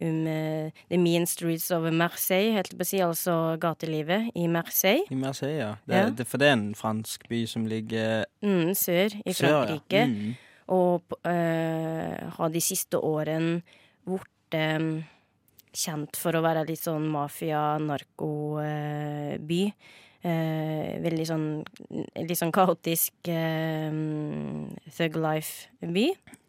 om 0.00 0.26
eh, 0.26 0.70
The 0.88 0.98
Mean 0.98 1.26
Streets 1.26 1.70
of 1.70 1.82
Marseille, 1.92 2.52
helt 2.56 2.70
på 2.72 2.80
å 2.80 2.84
si, 2.88 2.96
altså 3.04 3.56
gatelivet 3.60 4.30
i 4.34 4.46
Marseille. 4.48 5.04
I 5.12 5.14
Marseille, 5.20 5.58
ja. 5.60 5.74
Det, 5.84 5.94
Ja. 5.96 6.08
Det, 6.10 6.24
for 6.26 6.38
det 6.40 6.46
er 6.48 6.52
en 6.56 6.74
fransk 6.74 7.28
by 7.28 7.44
som 7.46 7.66
ligger 7.68 8.24
Mm, 8.42 8.72
sør 8.74 9.10
i 9.26 9.32
sør, 9.32 9.48
ja. 9.48 9.66
Frankrike. 9.66 10.06
Mm. 10.06 10.34
Og 10.72 11.02
uh, 11.28 12.30
har 12.38 12.48
de 12.50 12.60
siste 12.60 12.96
årene 12.98 13.62
blitt 14.06 14.54
eh, 14.56 15.02
kjent 15.76 16.16
for 16.16 16.32
å 16.34 16.40
være 16.42 16.64
litt 16.66 16.80
sånn 16.82 17.06
mafia-narkoby. 17.12 19.72
Eh, 20.26 20.96
veldig 21.04 21.24
sånn 21.28 21.44
litt 22.18 22.38
sånn 22.40 22.50
kaotisk 22.54 23.28
eh, 23.30 23.92
thug 24.96 25.18
life-by, 25.22 26.06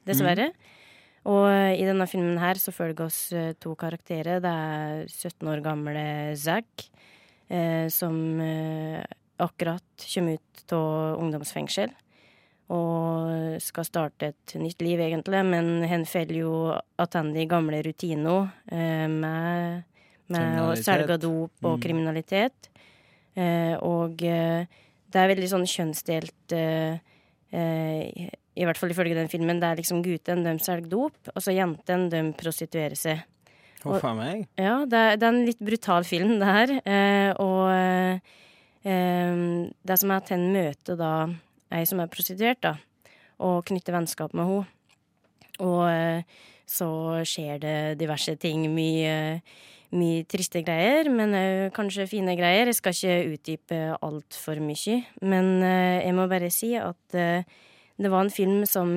dessverre. 0.07 0.47
Og 1.27 1.43
eh, 1.51 1.75
i 1.77 1.85
denne 1.85 2.07
filmen 2.09 2.39
her 2.41 2.57
så 2.57 2.71
følger 2.73 3.05
oss 3.05 3.19
eh, 3.37 3.51
to 3.61 3.75
karakterer. 3.77 4.39
Det 4.41 4.49
er 4.49 5.03
17 5.11 5.51
år 5.51 5.61
gamle 5.65 6.05
Zack, 6.39 6.87
eh, 7.51 7.85
som 7.93 8.17
eh, 8.41 9.03
akkurat 9.45 10.07
kommer 10.07 10.39
ut 10.39 10.73
av 10.73 11.19
ungdomsfengsel 11.21 11.93
og 12.73 13.61
skal 13.63 13.85
starte 13.87 14.31
et 14.33 14.55
nytt 14.59 14.81
liv, 14.83 14.99
egentlig. 14.99 15.39
Men 15.47 15.85
hen 15.87 16.01
faller 16.09 16.39
jo 16.41 16.55
attende 16.99 17.39
i 17.39 17.47
gamle 17.47 17.79
rutiner 17.85 18.49
eh, 18.73 19.05
med, 19.07 19.85
med 20.33 20.57
å 20.65 20.73
selge 20.75 21.19
dop 21.21 21.53
og 21.63 21.77
Mm. 21.77 21.83
kriminalitet. 21.85 22.71
Eh, 23.37 23.75
og 23.85 24.23
eh, 24.25 24.65
det 25.13 25.21
er 25.21 25.29
veldig 25.29 25.49
sånn 25.51 25.67
kjønnsdelt 25.69 26.53
eh, 26.57 26.97
I 27.53 28.65
hvert 28.65 28.79
fall 28.79 28.93
ifølge 28.93 29.17
den 29.17 29.29
filmen. 29.31 29.61
Det 29.61 29.69
er 29.69 29.81
liksom 29.81 30.01
gutten, 30.05 30.43
de 30.45 30.55
selger 30.63 30.89
dop, 30.91 31.17
og 31.33 31.43
så 31.43 31.53
jenten, 31.53 32.07
de 32.13 32.23
prostituerer 32.37 32.97
seg. 32.97 33.21
Huff 33.83 34.03
a 34.09 34.15
meg. 34.17 34.47
Ja, 34.57 34.81
det 34.89 34.97
er, 34.97 35.19
det 35.21 35.27
er 35.27 35.35
en 35.35 35.45
litt 35.45 35.61
brutal 35.63 36.07
film, 36.07 36.39
det 36.41 36.49
her. 36.49 36.73
Eh, 36.81 37.31
og 37.37 38.25
det 38.87 39.95
som 39.99 40.11
er 40.13 40.21
at 40.21 40.29
han 40.31 40.45
møter 40.53 40.95
da 40.95 41.11
ei 41.75 41.83
som 41.85 41.99
er 41.99 42.09
prostituert, 42.11 42.61
da, 42.63 42.73
og 43.43 43.65
knytter 43.67 43.95
vennskap 43.95 44.35
med 44.37 44.47
henne. 44.47 44.67
Og 45.59 45.83
så 46.67 46.87
skjer 47.27 47.59
det 47.63 47.77
diverse 47.99 48.35
ting. 48.39 48.63
Mye, 48.71 49.41
mye 49.95 50.25
triste 50.27 50.61
greier, 50.67 51.07
men 51.13 51.35
òg 51.37 51.71
kanskje 51.75 52.07
fine 52.11 52.35
greier. 52.39 52.67
Jeg 52.67 52.79
skal 52.79 52.95
ikke 52.95 53.35
utdype 53.37 53.79
altfor 54.03 54.59
mye. 54.63 54.97
Men 55.23 55.53
eh, 55.63 56.03
jeg 56.03 56.15
må 56.17 56.25
bare 56.31 56.49
si 56.53 56.73
at 56.79 57.15
eh, 57.17 57.47
det 57.97 58.11
var 58.13 58.25
en 58.25 58.33
film 58.33 58.65
som, 58.69 58.89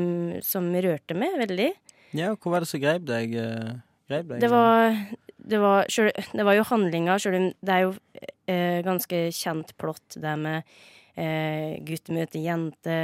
som 0.44 0.66
rørte 0.74 1.16
meg 1.16 1.38
veldig. 1.40 1.70
Ja, 2.18 2.34
hvor 2.34 2.56
var 2.56 2.64
det 2.64 2.70
som 2.72 2.82
greip 2.82 3.06
deg? 3.08 3.36
eh, 3.38 3.76
Greip 4.10 4.26
deg 4.32 4.42
Det 4.42 4.50
var, 4.50 4.96
det 5.38 5.60
var, 5.62 5.86
selv, 5.92 6.10
det 6.34 6.46
var 6.48 6.58
jo 6.58 6.66
handlinga, 6.72 7.18
sjøl 7.22 7.38
om 7.38 7.46
det 7.62 7.76
er 7.76 7.84
jo 7.86 7.92
eh, 8.50 8.80
ganske 8.86 9.20
kjent 9.36 9.70
plott, 9.78 10.18
det 10.18 10.32
med 10.42 10.66
eh, 11.14 11.78
gutt 11.86 12.10
møter 12.10 12.42
jente, 12.42 12.96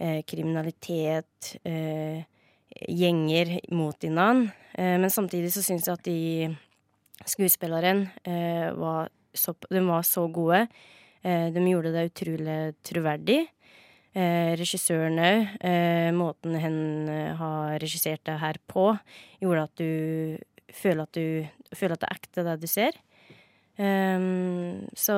eh, 0.00 0.18
kriminalitet, 0.26 1.54
gjenger 2.90 3.56
mot 3.74 3.96
hverandre. 3.98 4.50
Men 4.78 5.10
samtidig 5.10 5.50
så 5.52 5.62
syns 5.66 5.88
jeg 5.88 5.98
at 5.98 6.04
de 6.06 6.20
skuespillerne 7.28 8.10
eh, 8.24 8.70
var, 8.76 9.10
så, 9.34 9.54
de 9.68 9.82
var 9.86 10.04
så 10.06 10.26
gode. 10.32 10.66
Eh, 11.22 11.48
de 11.52 11.64
gjorde 11.68 11.92
det 11.94 12.08
utrolig 12.10 12.60
troverdig. 12.86 13.40
Eh, 14.10 14.56
regissøren 14.58 15.20
òg. 15.22 15.52
Eh, 15.62 16.10
måten 16.16 16.56
hen 16.58 16.80
eh, 17.12 17.34
har 17.38 17.76
regissert 17.82 18.24
det 18.26 18.40
her 18.42 18.58
på, 18.70 18.88
gjorde 19.42 19.66
at 19.68 19.82
du 19.82 20.72
føler 20.74 21.04
at 21.04 21.14
du 21.14 21.76
føler 21.76 21.94
at 21.94 22.02
det 22.02 22.08
er 22.08 22.18
ekte, 22.18 22.46
det 22.46 22.56
du 22.62 22.68
ser. 22.70 22.98
Ehm, 23.80 24.88
så 24.98 25.14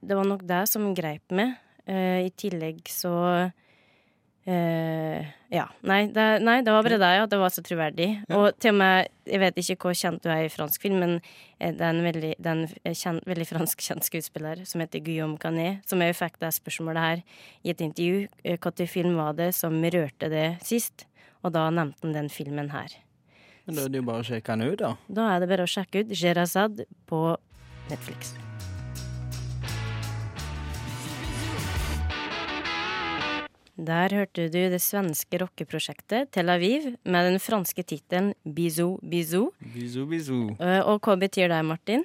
det 0.00 0.16
var 0.16 0.28
nok 0.28 0.46
det 0.48 0.62
som 0.70 0.92
greip 0.96 1.34
meg. 1.34 1.56
Eh, 1.86 2.26
I 2.28 2.30
tillegg 2.38 2.84
så 2.88 3.12
eh, 4.50 5.28
Ja. 5.50 5.64
Nei 5.82 6.04
det, 6.14 6.24
nei, 6.46 6.60
det 6.62 6.70
var 6.74 6.84
bare 6.86 6.98
det, 7.02 7.10
ja. 7.18 7.26
Det 7.30 7.38
var 7.40 7.50
så 7.54 7.62
troverdig. 7.66 8.08
Og 8.36 8.52
til 8.62 8.70
og 8.74 8.78
med 8.78 9.08
Jeg 9.26 9.40
vet 9.42 9.58
ikke 9.62 9.76
hvor 9.88 9.96
kjent 9.98 10.22
du 10.22 10.30
er 10.30 10.44
i 10.46 10.50
fransk 10.52 10.82
film, 10.82 10.98
men 11.02 11.16
eh, 11.58 11.70
det 11.74 11.80
er 11.86 11.90
en 11.90 12.02
veldig, 12.06 12.32
er 12.38 12.50
en 12.52 12.64
eh, 12.84 12.94
kjent, 12.94 13.22
veldig 13.30 13.46
fransk 13.46 13.84
kjent 13.86 14.06
skuespiller 14.06 14.64
som 14.66 14.82
heter 14.82 15.02
Guillaume 15.06 15.38
Canet, 15.42 15.84
som 15.86 16.02
jeg 16.02 16.18
fikk 16.18 16.40
det 16.42 16.52
spørsmålet 16.56 17.06
her 17.06 17.22
i 17.62 17.70
et 17.74 17.84
intervju. 17.84 18.26
Hvilken 18.44 18.90
film 18.90 19.14
var 19.20 19.38
det 19.38 19.52
som 19.54 19.78
rørte 19.82 20.30
det 20.32 20.48
sist? 20.66 21.06
Og 21.44 21.54
da 21.54 21.68
nevnte 21.70 22.04
han 22.04 22.16
den 22.16 22.28
filmen 22.32 22.70
her. 22.74 22.92
Men 23.66 23.76
da 23.76 23.84
er 23.86 23.92
det 23.92 24.00
jo 24.02 24.08
bare 24.08 24.24
å 24.24 24.26
sjekke 24.26 24.56
den 24.56 24.72
ut, 24.72 24.80
da. 24.82 24.94
Da 25.08 25.28
er 25.34 25.40
det 25.42 25.50
bare 25.52 25.66
å 25.68 25.70
sjekke 25.70 26.02
ut 26.04 26.14
Sherazad 26.16 26.84
på 27.10 27.24
Netflix. 27.90 28.34
Der 33.80 34.12
hørte 34.12 34.48
du 34.52 34.58
det 34.68 34.80
svenske 34.84 35.38
rockeprosjektet 35.40 36.28
Tel 36.34 36.50
Aviv 36.52 36.90
med 37.08 37.30
den 37.30 37.38
franske 37.40 37.80
tittelen 37.86 38.34
Bizou 38.44 38.98
Bizou. 39.00 39.52
Bizou 39.74 40.04
bisou. 40.10 40.50
Eh, 40.60 40.82
Og 40.84 41.00
hva 41.00 41.16
betyr 41.16 41.48
det, 41.48 41.62
Martin? 41.64 42.04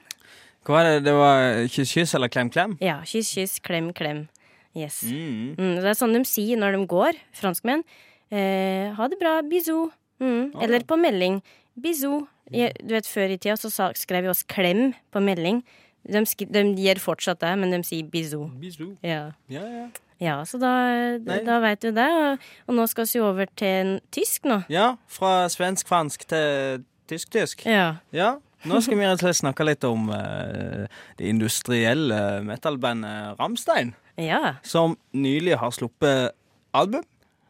Hva 0.63 0.77
var 0.77 0.87
det? 0.87 1.03
Det 1.03 1.13
var 1.13 1.67
kyss, 1.67 1.91
kyss 1.91 2.15
eller 2.15 2.31
klem, 2.31 2.49
klem? 2.49 2.77
Ja, 2.81 3.01
kyss, 3.03 3.33
kyss, 3.35 3.59
klem, 3.59 3.91
klem. 3.93 4.27
Yes. 4.75 5.01
Mm. 5.03 5.55
Mm, 5.59 5.75
det 5.81 5.91
er 5.91 5.99
sånn 5.99 6.15
de 6.15 6.23
sier 6.27 6.57
når 6.59 6.77
de 6.77 6.85
går, 6.91 7.19
franskmenn. 7.35 7.83
Eh, 8.31 8.93
ha 8.95 9.07
det 9.11 9.19
bra, 9.19 9.41
bizou. 9.43 9.89
Mm. 10.23 10.53
Ah. 10.55 10.63
Eller 10.63 10.83
på 10.87 10.97
melding. 10.99 11.41
Bizou. 11.75 12.23
Du 12.51 12.93
vet, 12.93 13.07
Før 13.09 13.31
i 13.33 13.37
tida 13.37 13.57
så 13.59 13.69
skrev 13.97 14.23
vi 14.23 14.31
oss 14.31 14.43
klem 14.47 14.93
på 15.11 15.21
melding. 15.23 15.61
De, 16.05 16.21
de 16.23 16.63
gir 16.77 16.99
fortsatt 17.01 17.39
det, 17.41 17.53
men 17.59 17.71
de 17.73 17.79
sier 17.83 18.05
bizou. 18.07 18.47
Bizou. 18.61 18.93
Ja. 19.03 19.31
Ja, 19.49 19.63
ja. 19.65 19.87
Ja, 20.19 20.37
så 20.47 20.57
da, 20.61 20.71
Nei. 21.19 21.41
da 21.43 21.59
veit 21.63 21.81
du 21.83 21.89
det. 21.91 22.05
Og, 22.07 22.37
og 22.67 22.75
nå 22.77 22.85
skal 22.87 23.07
vi 23.11 23.19
over 23.19 23.45
til 23.59 23.97
tysk 24.15 24.45
nå. 24.47 24.61
ja, 24.71 24.95
fra 25.07 25.47
svensk-fransk 25.51 26.27
til 26.31 26.83
tysk-tysk. 27.11 27.65
Ja. 27.69 27.95
Ja, 28.15 28.35
nå 28.65 28.79
skal 28.81 28.97
vi 28.97 29.05
rett 29.05 29.19
og 29.19 29.25
slett 29.27 29.41
snakke 29.43 29.65
litt 29.67 29.83
om 29.85 30.07
uh, 30.09 30.85
det 31.19 31.27
industrielle 31.29 32.41
metal-bandet 32.47 33.35
Ramstein, 33.39 33.93
Ja. 34.17 34.55
som 34.63 34.97
nylig 35.13 35.57
har 35.59 35.71
sluppet 35.75 36.31
album, 36.73 37.03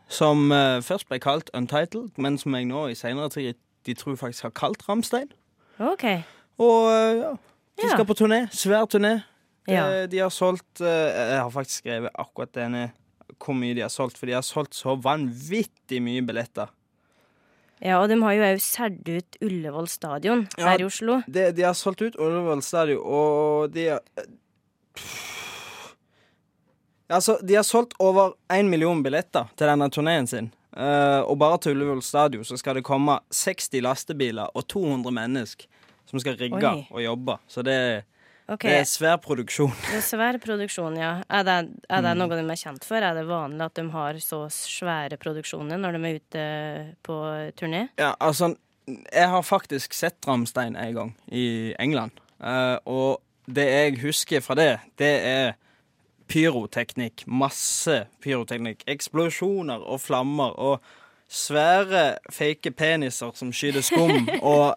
som 0.10 0.51
uh, 0.51 0.81
først 0.81 1.07
ble 1.10 1.19
kalt 1.24 1.50
Untitled, 1.53 2.10
men 2.17 2.38
som 2.41 2.53
jeg 2.57 2.65
nå 2.69 2.88
i 2.91 2.95
senere 2.98 3.29
tid 3.29 3.53
de 3.86 3.93
tror 3.93 4.15
faktisk 4.17 4.43
har 4.50 4.53
kalt 4.57 4.84
Ramstein. 4.89 5.29
OK. 5.79 6.03
Og 6.57 6.89
uh, 6.89 7.15
ja, 7.22 7.31
de 7.77 7.86
Ja. 7.88 7.93
skal 7.93 8.05
på 8.10 8.13
turné, 8.17 8.48
svær 8.51 8.86
turné. 8.89 9.19
Ja. 9.67 9.86
Eh, 10.03 10.07
De 10.12 10.19
har 10.22 10.29
solgt 10.29 10.81
eh, 10.81 11.10
Jeg 11.34 11.39
har 11.41 11.50
faktisk 11.53 11.81
skrevet 11.84 12.12
akkurat 12.22 12.51
denne 12.53 12.91
hvor 13.41 13.55
mye 13.57 13.74
de 13.75 13.81
har 13.81 13.89
solgt, 13.91 14.17
for 14.19 14.29
de 14.29 14.36
har 14.38 14.43
solgt 14.45 14.75
så 14.77 14.93
vanvittig 15.01 15.98
mye 16.05 16.22
billetter. 16.24 16.69
Ja, 17.84 17.98
og 18.00 18.07
de 18.07 18.15
har 18.22 18.36
jo 18.38 18.43
òg 18.48 18.62
solgt 18.63 19.10
ut 19.10 19.38
Ullevål 19.43 19.89
stadion 19.91 20.45
Ja. 20.57 20.69
her 20.69 20.79
i 20.79 20.86
Oslo. 20.88 21.17
De, 21.27 21.50
de 21.51 21.65
har 21.65 21.74
solgt 21.75 22.01
ut 22.05 22.15
Ullevål 22.15 22.62
stadion, 22.63 23.01
og 23.03 23.74
de 23.75 23.88
har 23.89 24.01
Altså, 27.10 27.36
de 27.45 27.53
har 27.55 27.63
solgt 27.63 27.93
over 28.01 28.34
én 28.50 28.65
million 28.69 29.03
billetter 29.05 29.45
til 29.57 29.69
denne 29.69 29.89
turneen 29.93 30.25
sin. 30.27 30.48
Uh, 30.75 31.22
og 31.29 31.38
bare 31.39 31.60
til 31.62 31.75
Ullevål 31.75 32.01
stadion 32.03 32.43
så 32.48 32.57
skal 32.60 32.79
det 32.79 32.84
komme 32.88 33.19
60 33.31 33.77
lastebiler 33.86 34.50
og 34.57 34.65
200 34.72 35.13
mennesker 35.13 35.67
som 36.10 36.19
skal 36.19 36.36
rigge 36.39 36.60
Oi. 36.65 36.81
og 36.91 37.03
jobbe. 37.03 37.38
Så 37.48 37.62
det, 37.63 37.77
Ok, 38.48 38.62
det 38.68 38.75
er 38.84 38.86
svær 38.86 39.18
produksjon. 39.24 39.72
det 39.90 39.98
er 39.98 40.04
svær 40.06 40.38
produksjon, 40.44 40.98
ja. 41.00 41.24
Er 41.30 41.44
det, 41.44 41.56
er 41.90 42.02
Mm. 42.02 42.18
noe 42.20 42.28
de 42.30 42.44
er 42.44 42.56
kjent 42.62 42.84
for? 42.86 42.98
Er 43.02 43.14
det 43.18 43.25
vanlig 43.25 43.66
at 43.66 43.74
de 43.74 43.90
har 43.90 44.14
så 44.22 44.44
svære 44.54 45.18
produksjoner 45.18 45.78
når 45.82 45.98
de 45.98 46.02
er 46.06 46.20
ute 46.20 46.96
på 47.04 47.18
turné? 47.58 47.90
Ja, 47.98 48.14
altså 48.20 48.56
Jeg 48.88 49.30
har 49.30 49.42
faktisk 49.42 49.94
sett 49.98 50.22
Ramstein 50.28 50.75
en 50.78 50.94
gang 50.94 51.16
i 51.32 51.74
England. 51.80 52.12
Uh, 52.40 52.78
og 52.86 53.22
det 53.50 53.66
jeg 53.66 54.00
husker 54.04 54.42
fra 54.46 54.54
det, 54.54 54.80
det 55.00 55.14
er 55.25 55.54
pyroteknikk. 56.30 57.24
Masse 57.28 58.06
pyroteknikk. 58.22 58.84
Eksplosjoner 58.90 59.82
og 59.86 60.00
flammer 60.04 60.54
og 60.60 60.82
svære 61.32 62.03
fake 62.32 62.72
peniser 62.77 63.32
som 63.36 63.51
skyter 63.55 63.84
skum. 63.86 64.29
og 64.41 64.75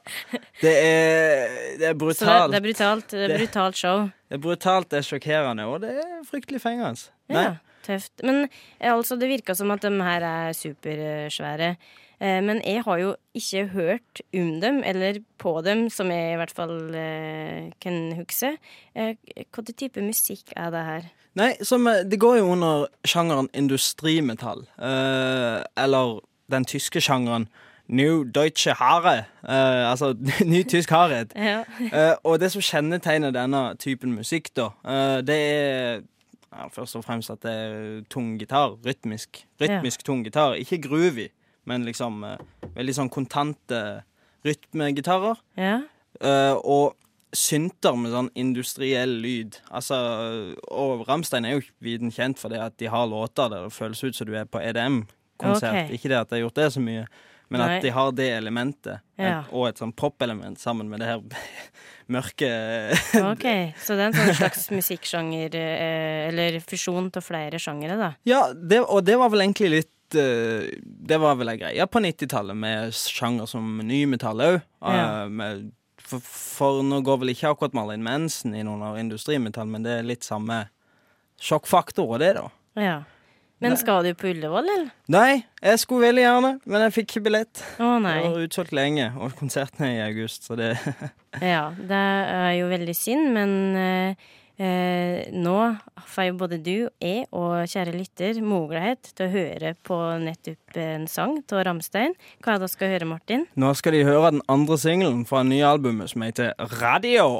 det 0.63 0.73
er, 0.75 1.47
det 1.79 1.85
er 1.85 1.93
det, 1.93 1.99
brutalt. 2.01 2.53
det 2.53 2.59
er 2.61 2.67
brutalt. 2.67 3.11
Det 3.13 3.25
er 3.29 3.39
brutalt 3.39 3.77
show. 3.77 4.09
Det 4.29 4.39
er 4.39 4.43
brutalt, 4.45 4.91
det 4.91 5.01
er 5.03 5.09
sjokkerende, 5.09 5.69
og 5.69 5.81
det 5.85 5.95
er 6.03 6.19
fryktelig 6.29 6.61
fengende. 6.65 7.09
Ja, 7.33 7.57
tøft. 7.87 8.13
Men 8.25 8.47
eh, 8.81 8.93
altså, 8.93 9.17
det 9.21 9.31
virka 9.31 9.55
som 9.57 9.71
at 9.75 9.85
de 9.85 9.93
her 10.03 10.25
er 10.27 10.53
supersvære. 10.57 11.75
Eh, 12.21 12.41
Men 12.43 12.61
jeg 12.65 12.83
har 12.85 12.99
jo 12.99 13.13
ikke 13.35 13.67
hørt 13.73 14.21
om 14.35 14.61
dem, 14.61 14.83
eller 14.85 15.21
på 15.39 15.61
dem, 15.65 15.87
som 15.91 16.11
jeg 16.11 16.33
i 16.35 16.41
hvert 16.41 16.55
fall 16.57 16.95
eh, 16.95 17.69
kan 17.81 18.01
huske. 18.19 18.57
Eh, 18.97 19.15
Hva 19.55 19.65
type 19.71 20.03
musikk 20.03 20.53
er 20.57 20.73
det 20.75 20.85
her? 20.89 21.07
Nei, 21.39 21.53
som, 21.63 21.85
det 21.87 22.19
går 22.19 22.41
jo 22.41 22.49
under 22.57 22.89
sjangeren 23.07 23.49
industrimetall. 23.55 24.65
Eh, 24.75 25.61
eller 25.79 26.19
den 26.51 26.65
tyske 26.69 27.01
sjangeren 27.01 27.49
New 27.89 28.25
Deutsche 28.25 28.75
Hare. 28.77 29.25
Uh, 29.43 29.91
altså 29.91 30.13
ny 30.53 30.63
tysk 30.69 30.91
hardhet. 30.91 31.33
Ja. 31.37 31.63
uh, 31.81 32.17
og 32.25 32.41
det 32.41 32.53
som 32.53 32.63
kjennetegner 32.63 33.33
denne 33.33 33.63
typen 33.81 34.13
musikk, 34.13 34.51
da, 34.57 34.69
uh, 34.85 35.21
det 35.25 35.39
er 35.39 36.01
ja, 36.53 36.69
først 36.73 36.97
og 36.97 37.05
fremst 37.05 37.33
at 37.33 37.43
det 37.45 37.53
er 37.53 38.05
tung 38.11 38.37
gitar. 38.41 38.77
Rytmisk. 38.87 39.43
Rytmisk 39.61 40.05
tung 40.05 40.25
gitar. 40.25 40.57
Ikke 40.61 40.81
groovy, 40.83 41.29
men 41.69 41.85
liksom 41.89 42.25
eh, 42.25 42.41
veldig 42.77 42.95
sånn 42.97 43.13
kontante 43.13 43.83
rytmegitarer. 44.47 45.45
ja. 45.61 45.83
Eh, 46.25 46.57
og 46.65 46.97
synter 47.37 47.93
med 48.01 48.11
sånn 48.11 48.31
industriell 48.41 49.13
lyd. 49.21 49.59
Altså, 49.69 49.95
og 50.73 51.03
Ramstein 51.07 51.45
er 51.45 51.59
jo 51.59 51.67
viden 51.85 52.11
kjent 52.11 52.41
for 52.41 52.49
det 52.51 52.63
at 52.65 52.79
de 52.81 52.89
har 52.89 53.05
låter 53.07 53.51
der 53.53 53.67
det 53.67 53.75
føles 53.77 54.01
ut 54.01 54.17
som 54.17 54.27
du 54.27 54.33
er 54.35 54.49
på 54.49 54.63
EDM-konsert. 55.39 55.75
Okay. 55.75 55.97
Ikke 55.97 56.11
det 56.11 56.21
at 56.21 56.31
de 56.31 56.39
har 56.39 56.47
gjort 56.47 56.59
det 56.59 56.71
så 56.75 56.83
mye, 56.83 57.05
men 57.49 57.63
Nei. 57.63 57.69
at 57.77 57.85
de 57.85 57.93
har 57.95 58.11
det 58.13 58.29
elementet. 58.37 59.05
Ja. 59.17 59.41
Et, 59.41 59.53
og 59.53 59.69
et 59.71 59.81
sånn 59.81 59.95
pop-element 59.97 60.61
sammen 60.61 60.91
med 60.91 61.01
det 61.03 61.09
her 61.09 61.23
mørke 62.15 62.51
OK. 63.33 63.47
Så 63.81 63.97
det 63.97 64.05
er 64.05 64.11
en 64.11 64.19
sånn 64.19 64.39
slags 64.43 64.69
musikksjanger, 64.75 65.57
eh, 65.59 66.27
eller 66.29 66.59
fusjon 66.65 67.11
av 67.15 67.25
flere 67.25 67.61
sjangere, 67.63 67.97
da. 68.01 68.13
Ja, 68.29 68.43
det, 68.53 68.83
og 68.85 69.05
det 69.09 69.17
var 69.21 69.33
vel 69.33 69.47
egentlig 69.47 69.73
litt 69.79 70.19
eh, 70.19 70.69
Det 70.83 71.19
var 71.21 71.39
vel 71.41 71.55
ei 71.55 71.59
greie 71.61 71.89
på 71.89 72.05
90-tallet, 72.05 72.59
med 72.59 72.95
sjanger 72.97 73.49
som 73.51 73.79
nymetall 73.85 74.45
òg. 74.45 74.63
Ja. 74.79 75.27
for, 75.99 76.23
for 76.23 76.83
nå 76.87 77.01
går 77.05 77.23
vel 77.25 77.33
ikke 77.33 77.51
akkurat 77.51 77.75
Marlene 77.77 78.05
Manson 78.05 78.55
noen 78.55 78.85
av 78.85 78.99
industrimetall, 79.01 79.69
men 79.69 79.85
det 79.85 79.99
er 79.99 80.07
litt 80.07 80.27
samme 80.27 80.67
sjokkfaktor 81.39 82.17
og 82.17 82.21
det, 82.23 82.35
da. 82.39 82.49
Ja. 82.79 82.99
Men 83.59 83.75
skal 83.79 84.07
du 84.07 84.13
på 84.15 84.31
Ullevål, 84.31 84.69
eller? 84.71 84.91
Nei, 85.11 85.43
jeg 85.63 85.83
skulle 85.83 86.07
veldig 86.09 86.23
gjerne, 86.23 86.51
men 86.63 86.85
jeg 86.87 86.95
fikk 86.95 87.09
ikke 87.11 87.25
billett. 87.27 87.63
Å 87.83 87.97
nei. 88.03 88.19
Det 88.23 88.33
var 88.35 88.45
utsolgt 88.47 88.75
lenge, 88.77 89.09
og 89.19 89.35
konserten 89.39 89.87
er 89.89 89.95
i 89.97 90.03
august, 90.07 90.47
så 90.47 90.59
det 90.59 90.77
Ja, 91.55 91.71
det 91.75 92.03
er 92.39 92.53
jo 92.61 92.71
veldig 92.71 92.95
synd, 92.97 93.33
men 93.35 93.57
eh, 93.83 94.31
eh, 94.63 95.27
nå 95.35 95.57
får 96.07 96.31
jo 96.31 96.39
både 96.45 96.61
du, 96.63 96.77
jeg 97.03 97.27
og 97.35 97.67
kjære 97.67 97.99
lytter 97.99 98.41
mulighet 98.47 99.11
til 99.11 99.27
å 99.27 99.35
høre 99.35 99.75
på 99.87 100.01
nettopp 100.23 100.81
en 100.85 101.11
sang 101.11 101.39
av 101.43 101.67
Ramstein. 101.67 102.15
Hva 102.39 102.55
er 102.55 102.63
det 102.63 102.71
du 102.71 102.77
skal 102.79 102.95
høre, 102.95 103.11
Martin? 103.11 103.47
Nå 103.59 103.75
skal 103.79 103.99
de 103.99 104.07
høre 104.07 104.37
den 104.39 104.45
andre 104.47 104.79
singelen 104.79 105.27
fra 105.29 105.43
nye 105.47 105.67
albumet 105.67 106.15
som 106.15 106.27
heter 106.27 106.55
Radio. 106.79 107.31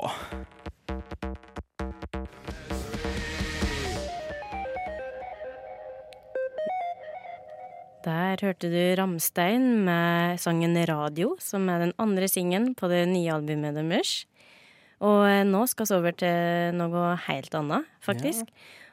Der 8.09 8.41
hørte 8.41 8.71
du 8.73 8.81
Ramstein 8.97 9.85
med 9.85 10.39
sangen 10.41 10.77
Radio, 10.89 11.35
som 11.45 11.67
er 11.69 11.83
den 11.83 11.95
andre 12.01 12.29
singen 12.31 12.71
på 12.79 12.89
det 12.89 13.03
nye 13.11 13.35
albumet 13.35 13.77
deres. 13.77 14.23
Og 15.05 15.27
eh, 15.29 15.45
nå 15.45 15.67
skal 15.69 15.89
vi 15.91 15.97
over 15.99 16.17
til 16.17 16.79
noe 16.79 17.11
helt 17.27 17.57
annet, 17.59 17.91
faktisk. 18.01 18.49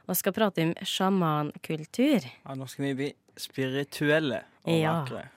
Og 0.06 0.20
skal 0.20 0.36
prate 0.36 0.66
om 0.68 0.74
sjamankultur. 0.84 2.28
Ja, 2.28 2.58
nå 2.60 2.68
skal 2.70 2.90
vi 2.90 2.98
bli 3.00 3.14
spirituelle 3.40 4.44
og 4.66 4.74
Ja. 4.80 4.96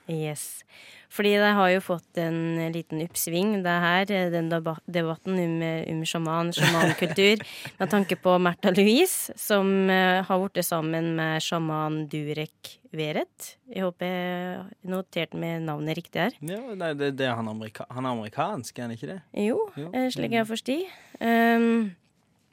Yes. 0.09 0.63
Fordi 1.09 1.31
det 1.41 1.53
har 1.57 1.69
jo 1.73 1.79
fått 1.81 2.17
en 2.21 2.71
liten 2.73 3.01
oppsving, 3.01 3.63
det 3.65 3.75
her, 3.81 4.05
den 4.29 4.49
debatten 4.49 5.39
om, 5.41 5.55
om 5.89 6.01
sjaman, 6.05 6.51
sjamankultur, 6.53 7.41
med 7.79 7.89
tanke 7.89 8.17
på 8.21 8.35
Märtha 8.41 8.69
Louise, 8.77 9.33
som 9.37 9.89
eh, 9.89 10.21
har 10.25 10.43
blitt 10.43 10.65
sammen 10.65 11.15
med 11.17 11.41
sjaman 11.41 12.03
Durek 12.11 12.75
Veret. 12.93 13.55
Jeg 13.69 13.85
håper 13.85 14.05
jeg 14.05 14.89
noterte 14.89 15.37
med 15.37 15.65
navnet 15.65 15.97
riktig 15.97 16.21
her. 16.27 16.37
Ja, 16.41 16.61
nei, 16.77 16.93
det, 16.97 17.15
det 17.17 17.25
er 17.29 17.35
han, 17.37 17.49
amerika 17.49 17.85
han 17.89 18.05
er 18.05 18.13
amerikansk, 18.17 18.77
er 18.77 18.87
han 18.87 18.93
ikke 18.97 19.09
det? 19.15 19.19
Jo, 19.49 19.65
Jo. 19.77 19.89
eh, 19.93 20.09
slik 20.13 20.33
jeg 20.37 20.45
forstår. 20.49 20.85
Um, 21.21 21.95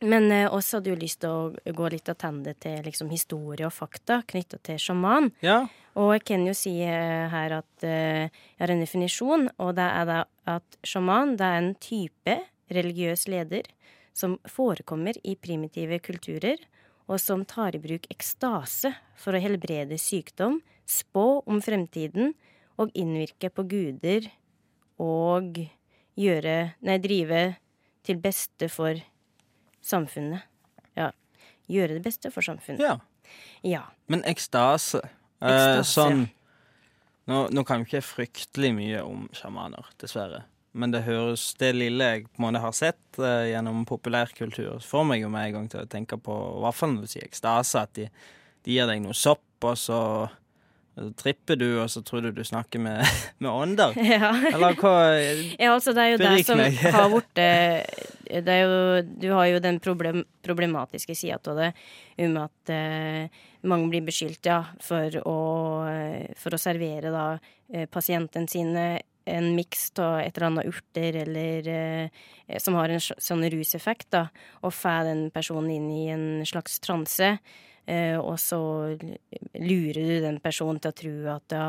men 0.04 0.28
eh, 0.32 0.48
også 0.52 0.78
hadde 0.78 0.92
jo 0.92 0.98
lyst 1.00 1.22
til 1.22 1.32
å 1.32 1.72
gå 1.76 1.88
litt 1.92 2.08
attende 2.12 2.52
til 2.60 2.82
liksom, 2.84 3.08
historie 3.12 3.66
og 3.66 3.72
fakta 3.72 4.20
knytta 4.28 4.60
til 4.66 4.80
sjaman. 4.82 5.30
Ja. 5.44 5.62
Og 5.96 6.12
jeg 6.16 6.26
kan 6.28 6.44
jo 6.44 6.52
si 6.56 6.74
eh, 6.84 7.26
her 7.32 7.58
at 7.62 7.86
eh, 7.86 8.26
jeg 8.28 8.60
har 8.60 8.74
en 8.74 8.84
definisjon, 8.84 9.48
og 9.56 9.72
det 9.78 9.86
er 9.88 10.10
da 10.10 10.18
at 10.56 10.78
sjaman 10.86 11.36
det 11.40 11.48
er 11.48 11.62
en 11.62 11.72
type 11.80 12.36
religiøs 12.76 13.26
leder 13.32 13.70
som 14.16 14.36
forekommer 14.48 15.16
i 15.24 15.36
primitive 15.40 15.98
kulturer, 16.04 16.60
og 17.06 17.20
som 17.22 17.44
tar 17.48 17.76
i 17.76 17.80
bruk 17.80 18.08
ekstase 18.10 18.90
for 19.16 19.36
å 19.36 19.40
helbrede 19.40 19.98
sykdom, 20.00 20.58
spå 20.86 21.42
om 21.46 21.60
fremtiden 21.62 22.34
og 22.80 22.92
innvirke 22.98 23.48
på 23.54 23.64
guder 23.70 24.28
og 25.02 25.60
gjøre 26.16 26.56
Nei, 26.86 26.96
drive 27.02 27.42
til 28.06 28.20
beste 28.22 28.68
for 28.72 28.98
samfunnet. 29.86 30.44
Ja. 30.98 31.10
Gjøre 31.70 31.96
det 31.98 32.04
beste 32.06 32.32
for 32.34 32.46
samfunnet. 32.46 32.82
ja. 32.84 32.98
Ja. 33.66 33.80
Men 34.06 34.20
ekstase, 34.28 35.00
eh, 35.42 35.48
Ekstase, 35.50 35.88
sånn 35.90 36.20
nå, 37.26 37.40
nå 37.50 37.64
kan 37.66 37.82
vi 37.82 37.88
ikke 37.88 38.04
fryktelig 38.06 38.70
mye 38.76 39.00
om 39.02 39.24
sjamaner, 39.34 39.88
dessverre. 39.98 40.44
Men 40.76 40.92
det 40.92 41.00
høres 41.08 41.48
det 41.58 41.72
lille 41.74 42.04
jeg 42.12 42.26
på 42.28 42.38
en 42.38 42.44
måte 42.46 42.62
har 42.62 42.74
sett 42.76 43.18
eh, 43.18 43.48
gjennom 43.50 43.82
populærkultur, 43.88 44.78
får 44.84 45.06
meg 45.08 45.24
jo 45.24 45.30
med 45.32 45.48
en 45.48 45.56
gang 45.56 45.68
til 45.72 45.82
å 45.82 45.90
tenke 45.90 46.20
på, 46.22 46.36
i 46.58 46.62
hvert 46.62 46.78
fall 46.78 46.92
når 46.94 47.06
du 47.08 47.12
sier 47.16 47.26
ekstase, 47.26 47.82
at 47.82 47.96
de, 47.98 48.06
de 48.62 48.76
gir 48.76 48.86
deg 48.86 49.02
noe 49.02 49.16
sopp, 49.16 49.42
og 49.64 49.74
så 49.80 50.00
så 50.96 51.10
tripper 51.12 51.58
du, 51.60 51.66
og 51.82 51.90
så 51.92 52.00
tror 52.00 52.22
du 52.24 52.30
du 52.32 52.44
snakker 52.46 52.80
med, 52.80 53.02
med 53.44 53.50
ånder. 53.50 53.92
ja. 54.00 54.30
Eller 54.48 54.78
hva 54.80 54.92
Ja, 55.58 55.74
altså 55.74 55.92
det 55.92 56.06
er 56.06 56.14
jo 56.14 56.20
det 56.22 56.30
som 56.46 56.62
har 56.62 57.10
blitt 57.12 57.42
jo 58.30 59.02
Du 59.20 59.30
har 59.32 59.46
jo 59.46 59.60
den 59.60 59.80
problem, 59.80 60.24
problematiske 60.42 61.14
sida 61.14 61.38
av 61.46 61.56
det 61.56 61.72
om 62.24 62.36
at 62.42 62.70
eh, 62.70 63.28
mange 63.62 63.90
blir 63.90 64.06
beskyldt, 64.06 64.46
ja, 64.46 64.62
for 64.80 65.10
å, 65.24 65.38
eh, 65.90 66.32
for 66.36 66.54
å 66.54 66.60
servere 66.60 67.10
da 67.10 67.26
pasienten 67.90 67.90
pasientene 67.90 68.48
sine 68.48 68.86
en 69.26 69.54
miks 69.56 69.90
av 69.98 70.20
et 70.20 70.36
eller 70.36 70.46
annet 70.46 70.68
urter 70.70 71.20
eller 71.24 71.68
eh, 71.68 72.58
som 72.62 72.76
har 72.78 72.92
en 72.92 73.02
sånn 73.02 73.44
ruseffekt, 73.50 74.10
da, 74.14 74.26
og 74.62 74.74
får 74.74 75.08
den 75.10 75.24
personen 75.34 75.72
inn 75.74 75.88
i 75.90 76.04
en 76.14 76.26
slags 76.46 76.78
transe. 76.84 77.36
Eh, 77.86 78.16
og 78.18 78.38
så 78.42 78.58
lurer 79.54 80.00
du 80.08 80.14
den 80.24 80.40
personen 80.42 80.80
til 80.82 80.90
å 80.90 80.98
tro 81.00 81.14
at 81.36 81.54
ja, 81.54 81.66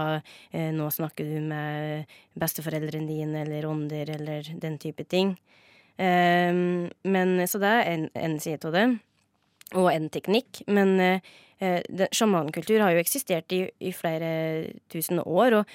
eh, 0.50 0.72
nå 0.74 0.90
snakker 0.94 1.28
du 1.30 1.38
med 1.46 2.18
besteforeldrene 2.38 3.10
dine 3.10 3.44
eller 3.46 3.70
ånder 3.70 4.16
eller 4.18 4.54
den 4.62 4.80
type 4.82 5.06
ting. 5.10 5.36
Eh, 5.98 6.54
men, 7.18 7.36
så 7.50 7.62
det 7.64 7.74
er 7.74 7.92
en, 7.96 8.08
en 8.16 8.40
side 8.44 8.70
av 8.70 8.78
det, 8.78 8.88
og 9.76 9.92
en 9.92 10.08
teknikk. 10.14 10.62
Men 10.72 10.96
eh, 11.04 11.36
eh, 11.60 12.06
sjamankultur 12.16 12.80
har 12.84 12.94
jo 12.94 13.02
eksistert 13.02 13.52
i, 13.56 13.64
i 13.84 13.92
flere 13.96 14.30
tusen 14.92 15.22
år, 15.24 15.60
og 15.60 15.74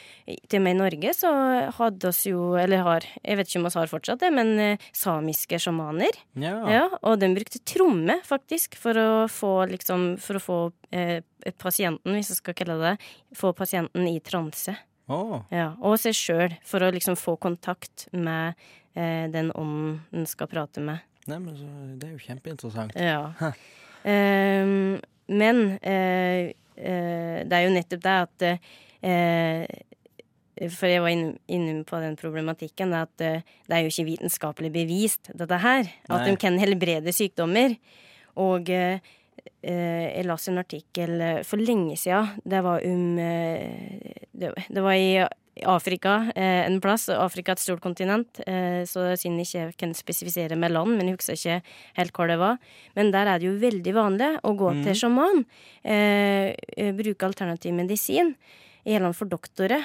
til 0.48 0.60
og 0.60 0.64
med 0.64 0.76
i 0.76 0.80
Norge 0.80 1.14
så 1.16 1.32
hadde 1.78 2.10
oss 2.12 2.22
jo, 2.28 2.52
eller 2.60 2.84
har, 2.86 3.08
jeg 3.20 3.40
vet 3.40 3.50
ikke 3.50 3.62
om 3.62 3.68
oss 3.70 3.78
har 3.80 3.90
fortsatt 3.90 4.22
det, 4.24 4.32
men 4.34 4.54
eh, 4.62 4.86
samiske 4.96 5.60
sjamaner. 5.62 6.16
Ja. 6.40 6.54
Ja, 6.72 6.84
og 7.02 7.18
den 7.22 7.36
brukte 7.36 7.62
tromme, 7.68 8.20
faktisk, 8.26 8.78
for 8.80 8.98
å 8.98 9.10
få 9.30 9.52
liksom 9.72 10.16
For 10.22 10.38
å 10.38 10.42
få 10.42 10.56
eh, 10.94 11.20
pasienten, 11.60 12.14
hvis 12.16 12.32
jeg 12.32 12.40
skal 12.40 12.56
kalle 12.56 12.78
det 12.80 12.92
det, 12.92 13.12
få 13.38 13.52
pasienten 13.56 14.08
i 14.08 14.18
transe. 14.24 14.74
Å, 15.10 15.42
Ja, 15.50 15.72
og 15.82 15.98
seg 15.98 16.14
sjøl, 16.14 16.54
for 16.64 16.84
å 16.86 16.90
liksom 16.94 17.16
få 17.18 17.34
kontakt 17.42 18.06
med 18.12 18.54
eh, 18.94 19.26
den 19.32 19.50
ånden 19.58 20.00
en 20.12 20.26
skal 20.30 20.46
prate 20.46 20.80
med. 20.80 21.00
nei, 21.26 21.38
men 21.38 21.56
så, 21.56 21.66
det 21.98 22.08
er 22.08 22.12
jo 22.12 22.22
kjempeinteressant. 22.26 22.94
Ja. 22.96 23.32
Ehm, 24.04 24.98
men 25.30 25.78
eh, 25.78 26.50
eh, 26.74 27.38
det 27.46 27.54
er 27.54 27.62
jo 27.68 27.74
nettopp 27.76 28.00
det 28.02 28.14
at 28.24 28.44
eh, 29.06 29.66
For 30.74 30.90
jeg 30.90 31.00
var 31.04 31.12
inn- 31.14 31.38
inne 31.46 31.84
på 31.86 32.00
den 32.02 32.16
problematikken 32.18 32.92
at 32.98 33.22
eh, 33.22 33.40
det 33.68 33.76
er 33.76 33.84
jo 33.86 33.92
ikke 33.92 34.08
vitenskapelig 34.10 34.72
bevist, 34.74 35.30
dette 35.38 35.58
her. 35.62 35.86
At 36.08 36.20
Nei. 36.24 36.30
de 36.32 36.36
kan 36.42 36.58
helbrede 36.58 37.14
sykdommer. 37.14 37.76
Og 38.42 38.68
eh, 38.74 38.98
eh, 38.98 39.12
jeg 39.62 40.26
leste 40.26 40.50
en 40.50 40.58
artikkel 40.62 41.20
eh, 41.22 41.44
for 41.46 41.62
lenge 41.62 41.94
siden. 42.00 42.34
Det 42.42 42.62
var 42.64 42.82
om 42.82 43.18
eh, 43.22 44.16
det, 44.32 44.82
var 44.82 44.96
i 44.98 45.22
Afrika 45.68 46.32
eh, 46.34 46.64
en 46.66 46.80
plass. 46.82 47.08
Afrika 47.12 47.52
er 47.52 47.60
et 47.60 47.62
stort 47.62 47.82
kontinent, 47.84 48.40
eh, 48.46 48.82
så 48.88 49.12
siden 49.18 49.38
jeg 49.38 49.50
ikke 49.50 49.84
kan 49.84 49.94
spesifisere 49.94 50.56
med 50.58 50.72
land, 50.74 50.96
men 50.96 51.10
jeg 51.10 51.18
husker 51.18 51.38
ikke 51.38 51.76
helt 52.00 52.16
hvor 52.16 52.30
det 52.30 52.38
var. 52.40 52.58
Men 52.98 53.12
der 53.14 53.30
er 53.30 53.38
det 53.38 53.50
jo 53.50 53.58
veldig 53.62 53.94
vanlig 53.96 54.30
å 54.42 54.54
gå 54.58 54.74
til 54.82 54.98
sjaman. 54.98 55.44
Eh, 55.84 56.52
eh, 56.76 56.92
bruke 56.96 57.28
alternativ 57.28 57.76
medisin. 57.76 58.34
I 58.82 58.98
land 58.98 59.14
for 59.14 59.30
doktorer. 59.30 59.84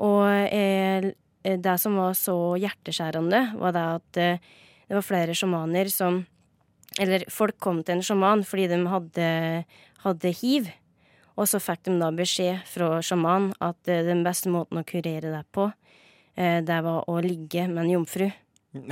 Og 0.00 0.24
eh, 0.48 1.10
det 1.44 1.76
som 1.80 1.98
var 2.00 2.16
så 2.16 2.36
hjerteskjærende, 2.60 3.42
var 3.60 3.76
det 3.76 3.86
at 3.98 4.20
eh, 4.20 4.52
det 4.88 4.96
var 4.96 5.06
flere 5.06 5.36
sjamaner 5.36 5.90
som 5.92 6.22
Eller 6.98 7.22
folk 7.30 7.58
kom 7.62 7.84
til 7.84 7.98
en 7.98 8.02
sjaman 8.04 8.42
fordi 8.46 8.66
de 8.72 8.80
hadde, 8.90 9.28
hadde 10.02 10.32
hiv. 10.40 10.70
Og 11.38 11.46
så 11.48 11.60
fikk 11.62 11.84
de 11.86 11.94
da 12.00 12.10
beskjed 12.12 12.64
fra 12.68 12.98
sjaman 13.04 13.52
at 13.62 13.88
eh, 13.88 14.02
den 14.04 14.24
beste 14.26 14.50
måten 14.52 14.80
å 14.80 14.84
kurere 14.84 15.30
det 15.30 15.44
på, 15.54 15.70
eh, 16.36 16.58
det 16.66 16.80
var 16.84 17.06
å 17.08 17.20
ligge 17.24 17.68
med 17.70 17.84
en 17.86 17.92
jomfru. 17.98 18.30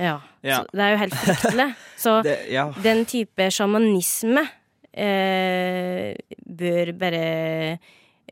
Ja. 0.00 0.16
Ja. 0.42 0.62
Det 0.72 0.80
er 0.80 0.94
jo 0.94 0.98
helt 1.02 1.14
fryktelig. 1.14 1.66
Så 2.00 2.14
Det, 2.26 2.36
ja. 2.50 2.70
den 2.82 3.04
type 3.06 3.50
sjamanisme 3.52 4.46
eh, 4.96 6.16
bør 6.46 6.92
bare 6.98 7.24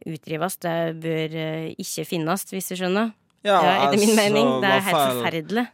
utdrives. 0.06 0.56
Det 0.64 0.76
bør 1.02 1.36
eh, 1.42 1.68
ikke 1.76 2.06
finnes, 2.08 2.46
hvis 2.50 2.70
du 2.72 2.78
skjønner. 2.80 3.12
ja, 3.46 3.58
Ja, 3.60 3.74
etter 3.84 4.00
min 4.00 4.14
altså, 4.14 4.22
mening. 4.22 4.50
Det 4.64 4.72
er 4.72 4.86
helt 4.88 5.04
forferdelig. 5.04 5.66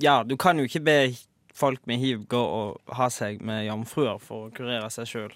Ja, 0.00 0.16
du 0.22 0.36
kan 0.40 0.58
jo 0.60 0.68
ikke 0.68 0.84
be 0.86 0.96
folk 1.54 1.84
med 1.86 2.00
hiv 2.02 2.24
gå 2.26 2.38
og 2.40 2.94
ha 2.98 3.06
seg 3.14 3.38
med 3.46 3.64
jomfruer 3.68 4.18
for 4.18 4.48
å 4.48 4.52
kurere 4.54 4.88
seg 4.90 5.06
sjøl. 5.06 5.34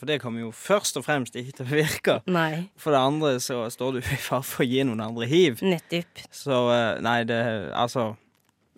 For 0.00 0.10
det 0.10 0.16
kommer 0.22 0.42
jo 0.42 0.50
først 0.50 0.98
og 0.98 1.06
fremst 1.06 1.36
ikke 1.38 1.54
til 1.60 1.68
å 1.68 1.76
virke. 1.78 2.16
Nei, 2.26 2.64
For 2.74 2.90
det 2.94 3.02
andre 3.02 3.36
så 3.42 3.60
står 3.70 3.94
du 3.94 4.00
i 4.02 4.18
fare 4.26 4.42
for 4.42 4.64
å 4.64 4.66
gi 4.66 4.82
noen 4.88 5.04
andre 5.04 5.28
hiv. 5.30 5.62
nettopp. 5.62 6.24
Så 6.34 6.64
eh, 6.74 6.98
nei, 7.06 7.20
det 7.30 7.38
Altså 7.78 8.16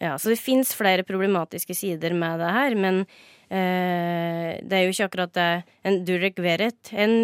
Ja, 0.02 0.18
så 0.18 0.28
det 0.34 0.40
fins 0.42 0.74
flere 0.76 1.06
problematiske 1.06 1.72
sider 1.78 2.12
med 2.12 2.42
det 2.42 2.52
her, 2.52 2.74
men 2.76 3.04
eh, 3.48 4.60
det 4.60 4.76
er 4.76 4.84
jo 4.84 4.92
ikke 4.92 5.08
akkurat 5.08 5.34
det 5.36 5.48
en 5.86 6.00
Durek 6.04 6.40
Veret 6.42 6.90
En 6.92 7.14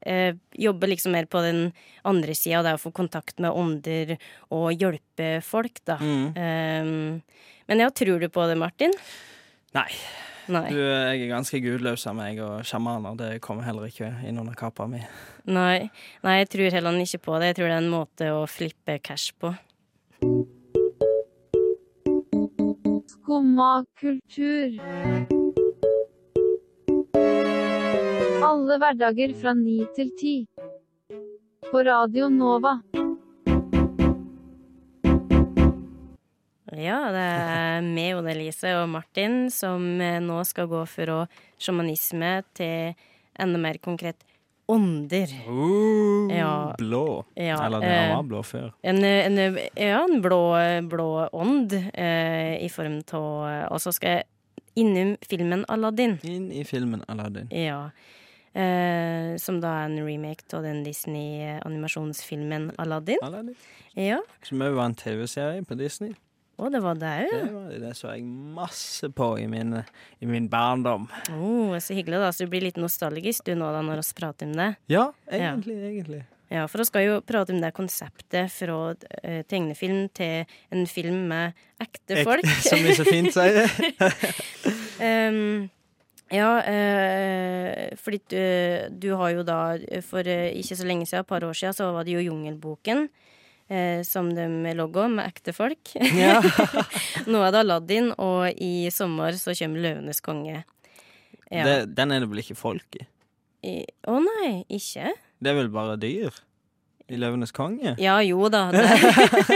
eh, 0.00 0.34
jobber 0.56 0.90
liksom 0.90 1.14
mer 1.14 1.28
på 1.30 1.42
den 1.44 1.68
andre 2.08 2.34
sida, 2.34 2.64
det 2.64 2.72
er 2.72 2.80
å 2.80 2.82
få 2.82 2.94
kontakt 2.96 3.38
med 3.42 3.54
ånder 3.54 4.16
og 4.50 4.72
hjelpe 4.74 5.36
folk, 5.46 5.82
da. 5.86 6.00
mm. 6.00 6.26
Eh, 6.34 7.52
men 7.66 7.82
ja, 7.82 7.90
tror 7.90 8.22
du 8.22 8.28
på 8.30 8.46
det, 8.46 8.56
Martin? 8.60 8.94
Nei. 9.76 9.90
Nei. 10.46 10.68
Du, 10.70 10.78
jeg 10.78 11.24
er 11.24 11.30
ganske 11.32 11.58
gudløs 11.58 12.04
av 12.06 12.14
meg, 12.14 12.38
og 12.42 12.60
sjamaner 12.66 13.16
det 13.18 13.30
kommer 13.42 13.66
heller 13.66 13.88
ikke 13.90 14.12
inn 14.28 14.38
under 14.38 14.54
kappa 14.58 14.86
mi. 14.90 15.00
Nei. 15.50 15.88
Nei, 16.22 16.36
jeg 16.42 16.50
tror 16.52 16.76
heller 16.76 17.00
ikke 17.02 17.22
på 17.24 17.40
det. 17.40 17.50
Jeg 17.50 17.58
tror 17.58 17.72
det 17.72 17.74
er 17.74 17.82
en 17.82 17.90
måte 17.90 18.28
å 18.30 18.44
flippe 18.50 18.98
cash 19.02 19.34
på. 19.42 19.50
Skumma 23.16 23.70
kultur. 23.98 24.78
Alle 28.46 28.78
hverdager 28.78 29.34
fra 29.40 29.56
ni 29.58 29.80
til 29.98 30.14
ti. 30.20 30.36
På 31.66 31.82
Radio 31.82 32.30
Nova. 32.30 32.78
Ja, 36.76 36.98
det 37.14 37.24
er 37.24 37.84
meg, 37.86 38.14
Oda 38.18 38.32
Elise 38.34 38.72
og 38.82 38.88
Martin 38.92 39.46
som 39.54 39.84
eh, 40.02 40.18
nå 40.20 40.42
skal 40.44 40.68
gå 40.70 40.82
fra 40.90 41.22
sjamanisme 41.56 42.32
til 42.56 42.96
enda 43.40 43.60
mer 43.60 43.78
konkret 43.82 44.24
ånder. 44.68 45.30
Uh, 45.46 46.32
Ja. 46.36 46.74
Blå. 46.78 47.24
Ja, 47.34 47.60
Eller 47.64 47.80
den 47.80 47.90
eh, 47.90 48.16
var 48.16 48.22
blå 48.26 48.42
før. 48.42 48.72
En, 48.82 49.04
en, 49.04 49.58
ja, 49.78 50.02
en 50.02 50.20
blå, 50.22 50.40
blå 50.90 51.10
ånd 51.32 51.72
eh, 51.72 52.56
i 52.64 52.68
form 52.72 52.98
av 53.14 53.72
Og 53.72 53.80
så 53.80 53.92
skal 53.94 54.18
jeg 54.18 54.26
innom 54.76 55.14
filmen 55.24 55.64
Aladdin. 55.72 56.18
Inn 56.26 56.50
i 56.52 56.64
filmen 56.68 57.04
Aladdin. 57.08 57.48
Ja. 57.54 57.90
Eh, 58.56 59.36
som 59.40 59.60
da 59.60 59.72
er 59.82 59.90
en 59.90 59.98
remake 60.04 60.48
av 60.56 60.64
den 60.66 60.82
Disney-animasjonsfilmen 60.84 62.72
Aladdin. 62.80 63.22
Aladdin. 63.22 63.56
Ja. 63.96 64.20
Som 64.44 64.64
òg 64.64 64.76
var 64.76 64.90
en 64.90 64.98
TV-serie 64.98 65.64
på 65.64 65.78
Disney. 65.78 66.14
Og 66.56 66.70
det 66.72 66.80
var 66.80 66.96
deg, 66.96 67.26
jo. 67.28 67.40
Det, 67.42 67.52
var, 67.52 67.72
det 67.82 67.90
så 67.98 68.12
jeg 68.14 68.22
masse 68.56 69.10
på 69.12 69.26
i 69.42 69.44
min, 69.50 69.74
i 70.24 70.28
min 70.28 70.46
barndom. 70.48 71.04
Oh, 71.36 71.74
så 71.84 71.96
hyggelig, 71.96 72.22
da. 72.22 72.30
Så 72.32 72.46
du 72.46 72.52
blir 72.54 72.64
litt 72.64 72.80
nostalgisk 72.80 73.44
du 73.44 73.52
nå 73.58 73.68
da 73.74 73.82
når 73.84 74.00
vi 74.00 74.16
prater 74.16 74.48
om 74.48 74.56
det. 74.56 74.70
Ja, 74.92 75.10
egentlig, 75.28 75.76
egentlig. 75.90 76.22
Ja, 76.48 76.64
for 76.70 76.78
vi 76.78 76.86
skal 76.86 77.04
jo 77.04 77.20
prate 77.26 77.52
om 77.52 77.60
det 77.60 77.72
konseptet 77.74 78.52
fra 78.54 78.78
uh, 78.94 79.40
tegnefilm 79.50 80.06
til 80.14 80.46
en 80.72 80.86
film 80.88 81.24
med 81.32 81.56
ekte 81.82 82.22
folk. 82.22 82.46
Ek- 82.46 82.66
Som 82.70 82.84
vi 82.86 82.94
så 82.94 83.06
fint 83.08 83.34
sier. 83.34 83.66
um, 85.10 85.66
ja, 86.32 86.50
uh, 86.62 87.96
fordi 88.00 88.22
du, 88.30 88.40
du 89.04 89.10
har 89.18 89.34
jo 89.36 89.44
da 89.46 89.60
For 90.06 90.26
uh, 90.26 90.48
ikke 90.56 90.78
så 90.78 90.86
lenge 90.88 91.06
siden, 91.06 91.26
et 91.26 91.30
par 91.34 91.44
år 91.44 91.52
siden, 91.58 91.76
så 91.76 91.90
var 91.92 92.06
det 92.06 92.16
jo 92.16 92.24
Jungelboken. 92.30 93.08
Eh, 93.68 94.02
som 94.06 94.28
de 94.34 94.46
logger 94.78 95.08
med 95.10 95.26
ekte 95.26 95.50
folk. 95.56 95.90
Ja. 96.14 96.38
Nå 97.30 97.40
er 97.42 97.50
det 97.50 97.62
Aladdin, 97.64 98.12
og 98.22 98.46
i 98.62 98.86
sommer 98.94 99.34
så 99.40 99.56
kommer 99.58 99.82
Løvenes 99.82 100.20
konge. 100.22 100.60
Ja. 101.50 101.64
Det, 101.66 101.74
den 101.98 102.14
er 102.14 102.22
det 102.22 102.28
vel 102.30 102.42
ikke 102.44 102.54
folk 102.58 102.98
i? 103.00 103.06
I- 103.66 103.88
Å 104.06 104.20
nei, 104.22 104.52
ikke? 104.70 105.10
Det 105.42 105.50
er 105.50 105.58
vel 105.58 105.72
bare 105.74 105.96
dyr? 105.98 106.30
I 107.10 107.18
Løvenes 107.22 107.52
konge? 107.54 107.92
Ja, 108.02 108.16
jo 108.26 108.46
da. 108.50 108.64
Det. 108.74 108.86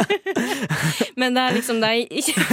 Men 1.19 1.35
det 1.39 1.43
er 1.47 1.57
liksom 1.59 1.81
deg 1.83 2.11
ikke 2.11 2.47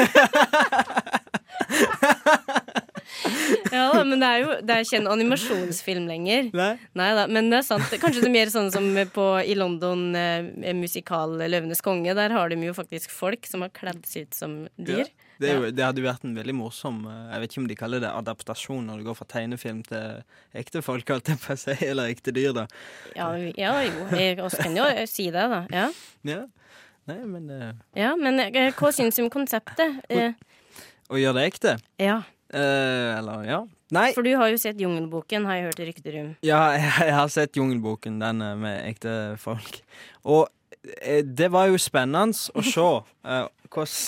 Ja 3.74 3.88
da, 3.94 4.04
men 4.08 4.22
det 4.22 4.28
er 4.28 4.42
jo 4.44 4.50
Det 4.64 4.74
er 4.74 4.86
ikke 4.86 5.00
en 5.02 5.10
animasjonsfilm 5.12 6.08
lenger. 6.10 6.50
Nei? 6.56 6.72
Nei 6.98 7.10
da, 7.18 7.28
men 7.32 7.52
det 7.52 7.62
er 7.62 7.68
sant. 7.68 7.94
Kanskje 8.02 8.24
det 8.24 8.30
er 8.30 8.36
mer 8.36 8.52
sånn 8.54 8.70
som 8.74 8.88
på, 9.14 9.28
i 9.44 9.56
London, 9.58 10.10
eh, 10.16 10.74
musikal 10.78 11.38
'Løvenes 11.40 11.84
konge'. 11.86 12.16
Der 12.18 12.36
har 12.36 12.52
de 12.52 12.60
jo 12.64 12.76
faktisk 12.78 13.14
folk 13.14 13.48
som 13.50 13.66
har 13.66 13.74
kledd 13.76 14.04
seg 14.08 14.28
ut 14.28 14.38
som 14.38 14.58
dyr. 14.78 15.10
Det, 15.38 15.50
er 15.52 15.60
jo, 15.60 15.70
det 15.70 15.84
hadde 15.86 16.02
jo 16.02 16.08
vært 16.08 16.24
en 16.26 16.34
veldig 16.34 16.56
morsom 16.58 17.04
eh, 17.06 17.18
Jeg 17.34 17.42
vet 17.42 17.52
ikke 17.52 17.62
om 17.62 17.70
de 17.70 17.78
kaller 17.78 18.02
det 18.02 18.10
adaptasjon 18.10 18.88
når 18.90 19.02
det 19.02 19.08
går 19.10 19.18
fra 19.20 19.28
tegnefilm 19.30 19.84
til 19.86 20.22
ekte 20.58 20.82
folk, 20.86 21.12
å 21.14 21.58
si, 21.60 21.76
eller 21.86 22.14
ekte 22.14 22.34
dyr, 22.34 22.54
da. 22.58 22.68
Ja, 23.18 23.32
ja 23.54 23.74
jo, 23.86 24.08
Vi 24.14 24.30
kan 24.40 24.78
jo 24.78 24.88
si 25.10 25.30
det, 25.34 25.46
da. 25.54 25.66
Ja. 25.74 25.90
Ja. 26.28 26.46
Nei, 27.08 27.22
men 27.24 27.52
uh... 27.54 27.70
Ja, 27.96 28.16
men 28.20 28.42
eh, 28.44 28.74
hva 28.76 28.92
syns 28.92 29.16
du 29.16 29.24
om 29.24 29.30
konseptet? 29.32 30.02
Eh, 30.12 30.34
Å 31.08 31.22
gjøre 31.22 31.40
det 31.40 31.46
ekte? 31.54 31.78
ja, 32.02 32.18
Eh, 32.54 33.18
eller, 33.18 33.44
ja. 33.44 33.64
Nei. 33.92 34.12
for 34.16 34.24
du 34.24 34.34
har 34.36 34.52
jo 34.52 34.60
sett 34.60 34.80
Jungelboken, 34.80 35.48
har 35.48 35.60
jeg 35.60 35.68
hørt 35.70 35.82
rykter 35.90 36.20
om. 36.22 36.30
Ja, 36.46 36.62
jeg, 36.76 36.92
jeg 37.08 37.16
har 37.16 37.32
sett 37.32 37.60
Jungelboken, 37.60 38.22
den 38.24 38.44
eh, 38.44 38.56
med 38.60 38.80
ekte 38.88 39.14
folk. 39.42 39.82
Og 40.28 40.48
eh, 41.02 41.24
det 41.24 41.52
var 41.52 41.68
jo 41.72 41.80
spennende 41.82 42.36
å 42.56 42.64
se 42.64 42.88
hvordan 43.72 44.00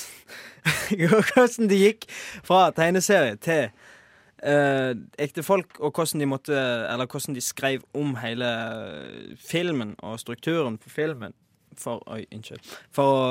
hvordan 0.99 1.69
det 1.71 1.79
gikk 1.79 2.09
fra 2.45 2.67
tegneserie 2.75 3.37
til 3.41 3.69
uh, 4.43 4.91
ekte 5.17 5.43
folk, 5.43 5.79
og 5.79 5.95
hvordan 5.95 6.19
de 6.19 6.27
måtte 6.27 6.57
Eller 6.59 7.07
hvordan 7.07 7.37
de 7.37 7.41
skrev 7.41 7.85
om 7.95 8.11
hele 8.19 8.49
filmen 9.39 9.95
og 10.03 10.19
strukturen 10.19 10.77
på 10.77 10.91
filmen 10.91 11.33
for 11.79 12.03
Oi, 12.11 12.25
unnskyld. 12.35 12.59
For 12.91 13.15
å 13.15 13.27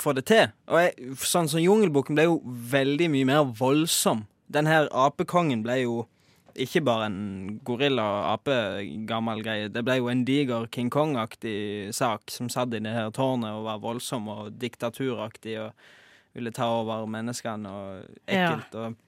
få 0.00 0.14
det 0.16 0.26
til. 0.30 0.50
Og 0.70 0.80
jeg, 0.80 1.14
sånn 1.22 1.50
som 1.50 1.62
Jungelboken 1.62 2.18
ble 2.18 2.26
jo 2.28 2.40
veldig 2.44 3.10
mye 3.12 3.28
mer 3.28 3.46
voldsom. 3.58 4.24
Den 4.52 4.68
her 4.70 4.88
apekongen 4.92 5.64
ble 5.64 5.80
jo 5.82 6.02
ikke 6.54 6.84
bare 6.86 7.08
en 7.08 7.60
gorilla-ape-gammel 7.66 9.42
greie. 9.42 9.70
Det 9.74 9.82
ble 9.86 9.98
jo 9.98 10.10
en 10.10 10.22
diger 10.26 10.68
King 10.74 10.90
Kong-aktig 10.92 11.90
sak 11.96 12.30
som 12.30 12.50
satt 12.52 12.74
i 12.76 12.82
det 12.84 12.94
her 12.94 13.10
tårnet 13.14 13.56
og 13.56 13.66
var 13.66 13.82
voldsom 13.82 14.28
og 14.30 14.52
diktaturaktig 14.62 15.56
og 15.64 15.72
ville 16.34 16.54
ta 16.54 16.68
over 16.80 17.08
menneskene 17.10 17.70
og 17.70 18.20
ekkelt. 18.26 18.78
Og 18.78 19.00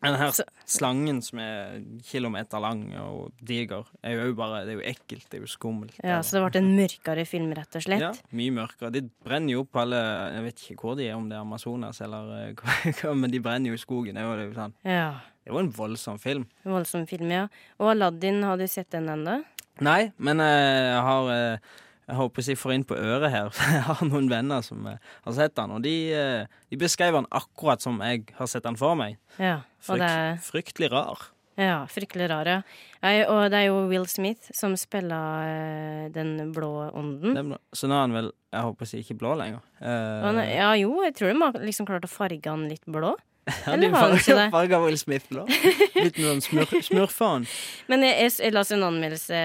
den 0.00 0.16
her 0.16 0.32
slangen 0.64 1.18
som 1.24 1.40
er 1.42 1.80
kilometer 2.08 2.62
lang 2.62 2.86
og 3.02 3.34
diger, 3.44 3.84
er 4.02 4.16
jo 4.16 4.34
bare 4.38 4.62
Det 4.64 4.72
er 4.72 4.78
jo 4.78 4.86
ekkelt, 4.94 5.26
det 5.28 5.38
er 5.38 5.44
jo 5.44 5.50
skummelt. 5.50 5.98
Ja, 6.02 6.20
Så 6.24 6.38
det 6.38 6.44
ble 6.46 6.62
en 6.62 6.70
mørkere 6.78 7.26
film, 7.28 7.50
rett 7.56 7.76
og 7.76 7.84
slett? 7.84 8.00
Ja, 8.00 8.12
mye 8.36 8.54
mørkere. 8.56 8.92
De 8.94 9.02
brenner 9.24 9.52
jo 9.56 9.66
opp 9.66 9.76
alle 9.82 10.00
Jeg 10.36 10.46
vet 10.46 10.64
ikke 10.64 10.78
hvor 10.80 10.96
de 10.96 11.08
er, 11.08 11.18
om 11.18 11.28
det 11.28 11.36
er 11.36 11.44
Amazonas 11.44 12.00
eller 12.06 12.32
eh, 12.38 12.54
hva, 12.56 12.78
hva, 13.02 13.14
men 13.14 13.34
de 13.34 13.42
brenner 13.44 13.74
jo 13.74 13.76
i 13.76 13.82
skogen. 13.84 14.16
Det 14.16 14.24
var 14.24 14.40
jo 14.44 14.54
sånn. 14.56 14.76
Ja. 14.88 15.10
Det 15.44 15.52
var 15.52 15.64
en 15.66 15.72
voldsom 15.76 16.18
film. 16.22 16.48
Voldsom 16.64 17.06
film, 17.10 17.30
ja. 17.32 17.46
Og 17.80 17.92
Aladdin, 17.94 18.42
har 18.46 18.60
du 18.60 18.66
sett 18.70 18.90
den 18.92 19.08
ennå? 19.12 19.40
Nei, 19.84 20.10
men 20.20 20.40
eh, 20.44 20.94
jeg 20.94 21.04
har 21.06 21.30
eh, 21.34 21.70
Jeg 22.10 22.18
håper 22.18 22.46
jeg 22.50 22.58
får 22.58 22.74
inn 22.74 22.86
på 22.86 22.98
øret 22.98 23.30
her. 23.30 23.50
for 23.54 23.74
Jeg 23.74 23.86
har 23.86 24.06
noen 24.08 24.30
venner 24.30 24.64
som 24.66 24.86
eh, 24.90 25.02
har 25.26 25.36
sett 25.36 25.58
han, 25.60 25.76
og 25.76 25.84
de, 25.86 25.96
eh, 26.16 26.62
de 26.70 26.80
beskrev 26.80 27.20
han 27.20 27.28
akkurat 27.30 27.82
som 27.82 28.00
jeg 28.04 28.26
har 28.38 28.50
sett 28.50 28.66
han 28.66 28.78
for 28.80 28.98
meg. 28.98 29.20
Ja. 29.38 29.60
Frykt, 29.80 30.08
er 30.08 30.40
Fryktelig 30.44 30.90
rar. 30.92 31.30
ja, 31.60 31.86
fryktelig 31.88 32.26
rar, 32.32 32.48
ja. 32.48 32.60
Og 33.30 33.46
det 33.52 33.62
er 33.62 33.66
jo 33.70 33.86
Will 33.88 34.04
Smith 34.10 34.50
som 34.56 34.74
spiller 34.80 35.46
eh, 35.46 36.04
den 36.12 36.52
blå 36.56 36.90
ånden. 36.90 37.56
Så 37.72 37.88
nå 37.88 37.96
er 37.96 38.06
han 38.08 38.16
vel 38.16 38.30
Jeg 38.50 38.66
håper 38.66 38.90
jeg 38.90 39.06
ikke 39.06 39.20
blå 39.22 39.34
lenger. 39.38 39.62
Uh... 39.78 40.42
Ja, 40.50 40.72
jo, 40.74 40.96
jeg 41.06 41.14
tror 41.16 41.30
de 41.30 41.40
har 41.40 41.60
liksom 41.62 41.88
klart 41.88 42.08
å 42.08 42.10
farge 42.10 42.50
han 42.50 42.66
litt 42.68 42.84
blå. 42.90 43.14
Han 43.66 43.82
det? 43.82 43.90
farga 44.52 44.80
Will 44.84 44.98
Smith 45.00 45.30
nå. 45.34 45.46
Litt 45.96 46.20
sånn 46.20 46.42
smur, 46.44 46.70
smurfeånd. 46.88 47.50
Men 47.90 48.06
jeg, 48.06 48.16
jeg, 48.24 48.36
jeg 48.46 48.56
leste 48.56 48.76
en 48.78 48.86
anmeldelse, 48.88 49.42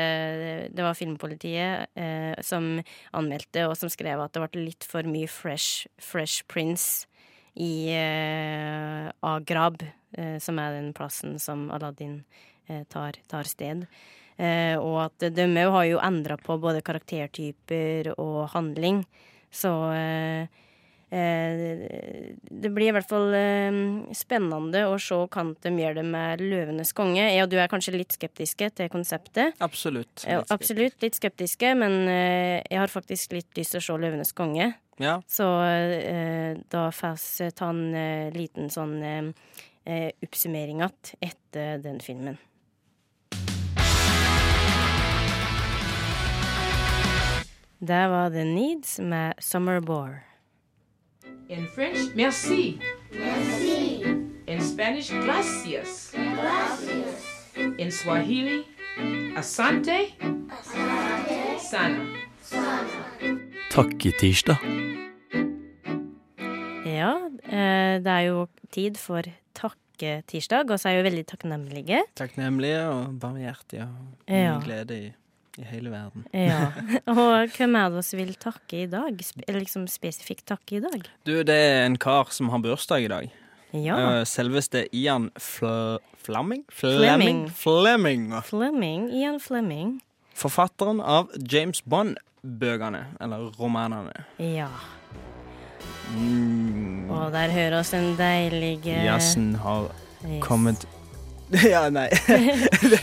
det 0.76 0.86
var 0.86 0.98
Filmpolitiet, 0.98 1.92
eh, 1.98 2.34
som 2.46 2.70
anmeldte, 3.16 3.68
og 3.70 3.76
som 3.80 3.92
skrev 3.92 4.24
at 4.24 4.36
det 4.36 4.46
ble 4.46 4.68
litt 4.70 4.88
for 4.88 5.08
mye 5.10 5.30
Fresh, 5.32 5.88
fresh 6.02 6.46
Prince 6.52 7.08
i 7.56 7.88
eh, 7.96 9.08
Agrab, 9.26 9.86
eh, 10.18 10.38
som 10.44 10.60
er 10.60 10.76
den 10.80 10.92
plassen 10.96 11.40
som 11.40 11.70
Aladdin 11.74 12.20
eh, 12.68 12.84
tar, 12.92 13.18
tar 13.32 13.48
sted. 13.48 13.86
Eh, 14.36 14.76
og 14.76 15.00
at 15.06 15.30
de 15.32 15.46
òg 15.48 15.72
har 15.78 15.88
jo 15.88 16.04
endra 16.04 16.36
på 16.42 16.58
både 16.60 16.84
karaktertyper 16.86 18.12
og 18.20 18.50
handling. 18.56 19.06
Så 19.56 19.72
eh, 19.96 20.44
eh, 20.44 20.64
det 21.16 22.72
blir 22.76 22.90
i 22.90 22.94
hvert 22.96 23.08
fall 23.08 23.34
eh, 23.38 23.78
spennende 24.18 24.86
å 24.90 24.98
se 25.00 25.16
hva 25.16 25.46
de 25.64 25.72
gjør 25.80 26.00
det 26.00 26.06
med 26.08 26.44
'Løvenes 26.44 26.92
konge'. 26.98 27.30
Jeg 27.32 27.44
og 27.44 27.52
du 27.52 27.58
er 27.62 27.72
kanskje 27.72 27.96
litt 27.96 28.16
skeptiske 28.16 28.70
til 28.76 28.90
konseptet. 28.92 29.56
Absolutt. 29.64 30.26
Ja, 30.28 30.42
absolutt 30.52 31.00
litt 31.06 31.16
skeptiske, 31.16 31.72
men 31.80 32.10
eh, 32.12 32.64
jeg 32.68 32.82
har 32.82 32.92
faktisk 32.92 33.38
litt 33.38 33.56
lyst 33.58 33.76
til 33.76 33.84
å 33.84 33.86
se 33.88 34.00
'Løvenes 34.02 34.36
konge'. 34.36 34.74
Ja. 34.98 35.20
Så 35.28 35.48
eh, 35.64 36.58
da 36.72 36.90
får 36.92 37.20
vi 37.44 37.52
ta 37.52 37.70
en 37.72 37.96
eh, 37.96 38.34
liten 38.36 38.70
sånn 38.72 39.00
eh, 39.04 39.32
eh, 39.86 40.12
oppsummering 40.24 40.84
igjen 40.84 41.16
etter 41.20 41.80
den 41.84 42.00
filmen. 42.04 42.38
Det 47.86 48.08
var 48.08 48.32
The 48.32 48.44
Needs 48.48 49.00
med 49.00 49.36
Summer 49.40 49.80
Bore. 49.80 50.35
In 51.50 51.68
French, 51.76 52.16
merci. 52.16 52.80
Merci. 53.14 54.02
In 54.48 54.62
Spanish, 54.62 55.12
gracias. 55.12 56.12
Gracias. 56.14 57.52
In 57.78 57.92
Swahili, 57.92 58.64
asante. 59.38 59.98
Asante. 60.50 61.40
Sana. 61.60 62.06
Takketirsdag. 63.72 64.58
Ja, 66.86 67.12
eh, 67.50 67.98
det 68.04 68.12
er 68.12 68.24
jo 68.30 68.46
tid 68.72 68.98
for 69.02 69.22
takketirsdag, 69.58 70.70
og 70.72 70.80
så 70.80 70.90
er 70.92 71.02
vi 71.02 71.10
veldig 71.10 71.26
takknemlige. 71.28 72.04
Takknemlige 72.16 72.82
og 72.88 73.20
barmhjertige 73.20 73.84
og 73.84 74.30
Ja. 74.30 74.60
glede 74.64 75.00
i, 75.08 75.12
i 75.58 75.66
hele 75.70 75.92
verden. 75.94 76.26
Ja. 76.36 76.72
Og 77.12 77.56
hvem 77.56 77.78
er 77.80 77.94
det 77.94 78.04
som 78.08 78.20
vil 78.20 78.36
takke 78.40 78.84
i 78.84 78.90
dag? 78.92 79.22
Eller 79.48 79.64
liksom 79.64 79.88
spesifikt 79.92 80.48
takke 80.52 80.80
i 80.80 80.84
dag? 80.84 81.08
Du, 81.28 81.38
det 81.48 81.56
er 81.56 81.86
en 81.86 82.00
kar 82.02 82.34
som 82.36 82.52
har 82.54 82.64
bursdag 82.64 83.08
i 83.08 83.12
dag. 83.12 83.32
Ja. 83.76 83.96
Eh, 84.00 84.24
selveste 84.30 84.86
Ian 84.96 85.32
Fl 85.40 85.98
Flamming? 86.26 86.64
Fleming. 86.74 87.50
Fleming. 87.54 88.34
Fleming. 88.42 89.10
Ian 89.14 89.40
Fleming. 89.40 90.00
Forfatteren 90.34 90.98
av 91.02 91.30
James 91.38 91.84
Bond-bøkene, 91.86 93.04
eller 93.22 93.52
romanene. 93.60 94.26
Ja. 94.42 94.72
Mm. 96.16 97.12
Og 97.14 97.30
der 97.36 97.54
hører 97.54 97.78
oss 97.80 97.94
en 97.94 98.16
deilig 98.18 98.80
Jazzen 98.88 99.54
har 99.62 99.92
yes. 100.26 100.42
kommet 100.44 100.88
Ja, 101.74 101.90
nei. 101.94 102.08
det, 102.28 102.90
det 102.90 103.00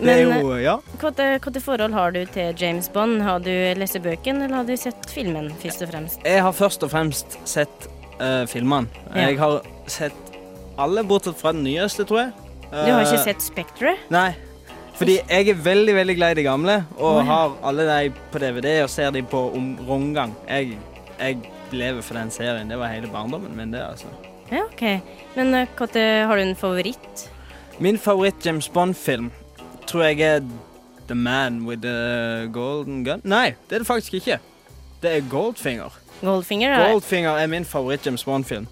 Men, 0.00 0.10
er 0.12 0.40
jo 0.40 0.56
Ja. 0.60 0.74
Hvilket 1.00 1.62
forhold 1.64 1.94
har 1.96 2.12
du 2.12 2.22
til 2.32 2.54
James 2.60 2.88
Bond? 2.92 3.22
Har 3.24 3.40
du 3.40 3.50
lest 3.78 3.98
bøken, 4.04 4.42
eller 4.44 4.60
har 4.60 4.64
du 4.68 4.74
sett 4.76 5.08
filmen, 5.12 5.48
først 5.62 5.84
og 5.86 5.92
fremst? 5.94 6.24
Jeg 6.26 6.42
har 6.44 6.52
først 6.56 6.84
og 6.84 6.92
fremst 6.92 7.38
sett 7.48 7.88
uh, 8.20 8.44
filmene. 8.50 8.90
Ja. 9.14 9.28
Jeg 9.30 9.38
har 9.40 9.62
sett 9.90 10.34
alle 10.78 11.04
bortsett 11.08 11.38
fra 11.40 11.54
den 11.56 11.64
nyeste, 11.64 12.04
tror 12.04 12.26
jeg. 12.26 12.34
Du 12.66 12.90
har 12.92 13.00
ikke 13.06 13.16
Eh, 13.20 13.24
sett 13.30 13.40
Spectre? 13.44 13.94
Nei. 14.12 14.34
Fordi 14.96 15.18
jeg 15.20 15.48
er 15.52 15.58
veldig 15.60 15.94
veldig 15.94 16.14
glad 16.16 16.34
i 16.34 16.38
de 16.40 16.44
gamle, 16.46 16.74
og 16.96 17.18
oh, 17.18 17.18
ja. 17.20 17.24
har 17.30 17.56
alle 17.68 17.84
de 17.88 18.12
på 18.32 18.40
DVD 18.40 18.78
og 18.82 18.90
ser 18.92 19.12
de 19.12 19.22
på 19.28 19.42
om 19.56 19.74
rundgang. 19.88 20.32
Jeg, 20.48 20.78
jeg 21.20 21.38
lever 21.72 22.00
for 22.04 22.16
den 22.16 22.32
serien. 22.32 22.68
Det 22.72 22.78
var 22.80 22.92
hele 22.92 23.08
barndommen 23.12 23.52
min, 23.56 23.72
det, 23.72 23.82
altså. 23.84 24.08
Ja, 24.50 24.62
OK. 24.64 24.84
Men 25.36 25.52
hvilket- 25.52 26.26
har 26.28 26.36
du 26.36 26.42
en 26.42 26.56
favoritt? 26.56 27.26
Min 27.78 27.98
favoritt 27.98 28.46
James 28.46 28.68
Bond-film 28.72 29.30
tror 29.86 30.02
jeg 30.08 30.20
er 30.24 30.40
The 31.06 31.14
Man 31.14 31.60
with 31.66 31.82
the 31.82 32.48
Golden 32.52 33.04
Gun. 33.04 33.20
Nei, 33.24 33.52
det 33.68 33.76
er 33.76 33.84
det 33.84 33.86
faktisk 33.86 34.14
ikke. 34.18 34.38
Det 35.02 35.10
er 35.18 35.26
Goldfinger. 35.30 35.92
Goldfinger? 36.22 36.72
Er, 36.72 36.92
Goldfinger 36.92 37.36
er 37.36 37.46
min 37.52 37.64
favoritt 37.68 38.06
James 38.06 38.24
Bond-film. 38.24 38.66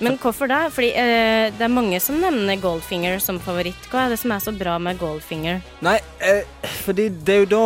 men 0.00 0.16
hvorfor 0.18 0.46
det? 0.46 0.72
Fordi 0.72 0.88
eh, 0.94 1.50
det 1.58 1.62
er 1.66 1.68
mange 1.72 2.00
som 2.00 2.16
nevner 2.22 2.56
Goldfinger 2.62 3.18
som 3.18 3.40
favoritt. 3.40 3.90
Hva 3.90 4.06
er 4.06 4.14
det 4.14 4.18
som 4.22 4.30
er 4.30 4.38
så 4.42 4.52
bra 4.52 4.78
med 4.78 4.98
Goldfinger? 4.98 5.60
Nei, 5.82 5.98
eh, 6.20 6.46
fordi 6.84 7.08
det 7.08 7.34
er 7.34 7.44
jo 7.44 7.50
da 7.50 7.64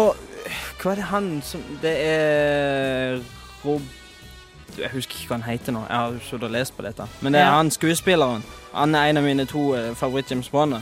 Hva 0.81 0.93
er 0.93 1.01
det 1.01 1.05
han 1.11 1.31
som 1.45 1.61
Det 1.83 1.95
er 2.09 3.19
Rob... 3.65 3.83
Jeg 4.79 4.91
husker 4.93 5.15
ikke 5.19 5.29
hva 5.33 5.39
han 5.41 5.47
heter 5.51 5.73
nå. 5.75 5.81
Jeg 5.89 5.97
har 5.97 6.19
sittet 6.23 6.43
og 6.49 6.51
lest 6.55 6.77
på 6.77 6.83
dette. 6.87 7.07
Men 7.21 7.33
det 7.35 7.41
er 7.41 7.51
han 7.51 7.71
skuespilleren. 7.71 8.45
Han 8.75 8.95
er 8.95 9.11
en 9.11 9.17
av 9.17 9.25
mine 9.27 9.45
to 9.49 9.73
uh, 9.75 9.95
favoritt-James 9.99 10.49
Bond. 10.53 10.75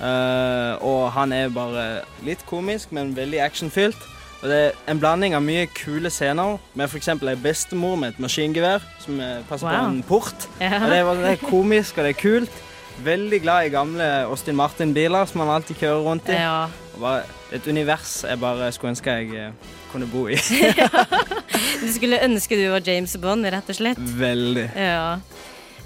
Uh, 0.00 0.74
og 0.82 1.12
han 1.14 1.32
er 1.32 1.48
bare 1.54 2.02
litt 2.26 2.42
komisk, 2.48 2.92
men 2.92 3.14
veldig 3.16 3.40
actionfylt. 3.44 3.98
Og 4.42 4.48
det 4.50 4.56
er 4.58 4.72
en 4.90 4.98
blanding 4.98 5.36
av 5.38 5.42
mye 5.46 5.68
kule 5.70 6.10
scener, 6.10 6.56
med 6.74 6.88
f.eks. 6.90 7.08
ei 7.14 7.36
bestemor 7.38 7.94
med 8.00 8.08
et 8.16 8.18
maskingevær 8.18 8.82
som 8.98 9.20
eh, 9.22 9.36
passer 9.46 9.68
Wow. 9.68 9.76
på 9.76 9.90
en 9.92 10.00
port. 10.02 10.48
Ja. 10.58 10.80
Og 10.82 10.90
det 10.90 10.96
er, 10.98 11.10
det 11.20 11.30
er 11.36 11.44
komisk, 11.46 11.98
og 11.98 12.04
det 12.08 12.16
er 12.16 12.18
kult. 12.18 12.56
Veldig 13.06 13.38
glad 13.44 13.68
i 13.68 13.70
gamle 13.70 14.08
Austin 14.26 14.56
Martin-biler 14.58 15.24
som 15.30 15.44
han 15.44 15.52
alltid 15.54 15.78
kjører 15.78 16.02
rundt 16.08 16.26
i. 16.28 16.34
Ja. 16.34 16.66
Et 17.52 17.66
univers 17.68 18.24
jeg 18.28 18.38
bare 18.40 18.68
skulle 18.72 18.92
ønske 18.92 19.10
jeg 19.16 19.30
eh, 19.34 19.70
kunne 19.92 20.06
bo 20.12 20.26
i. 20.28 20.36
Du 21.82 21.88
skulle 21.92 22.18
ønske 22.22 22.56
du 22.58 22.66
var 22.70 22.82
James 22.86 23.16
Bond, 23.18 23.44
rett 23.50 23.68
og 23.72 23.74
slett. 23.76 23.98
Veldig. 23.98 24.66
Ja. 24.76 25.16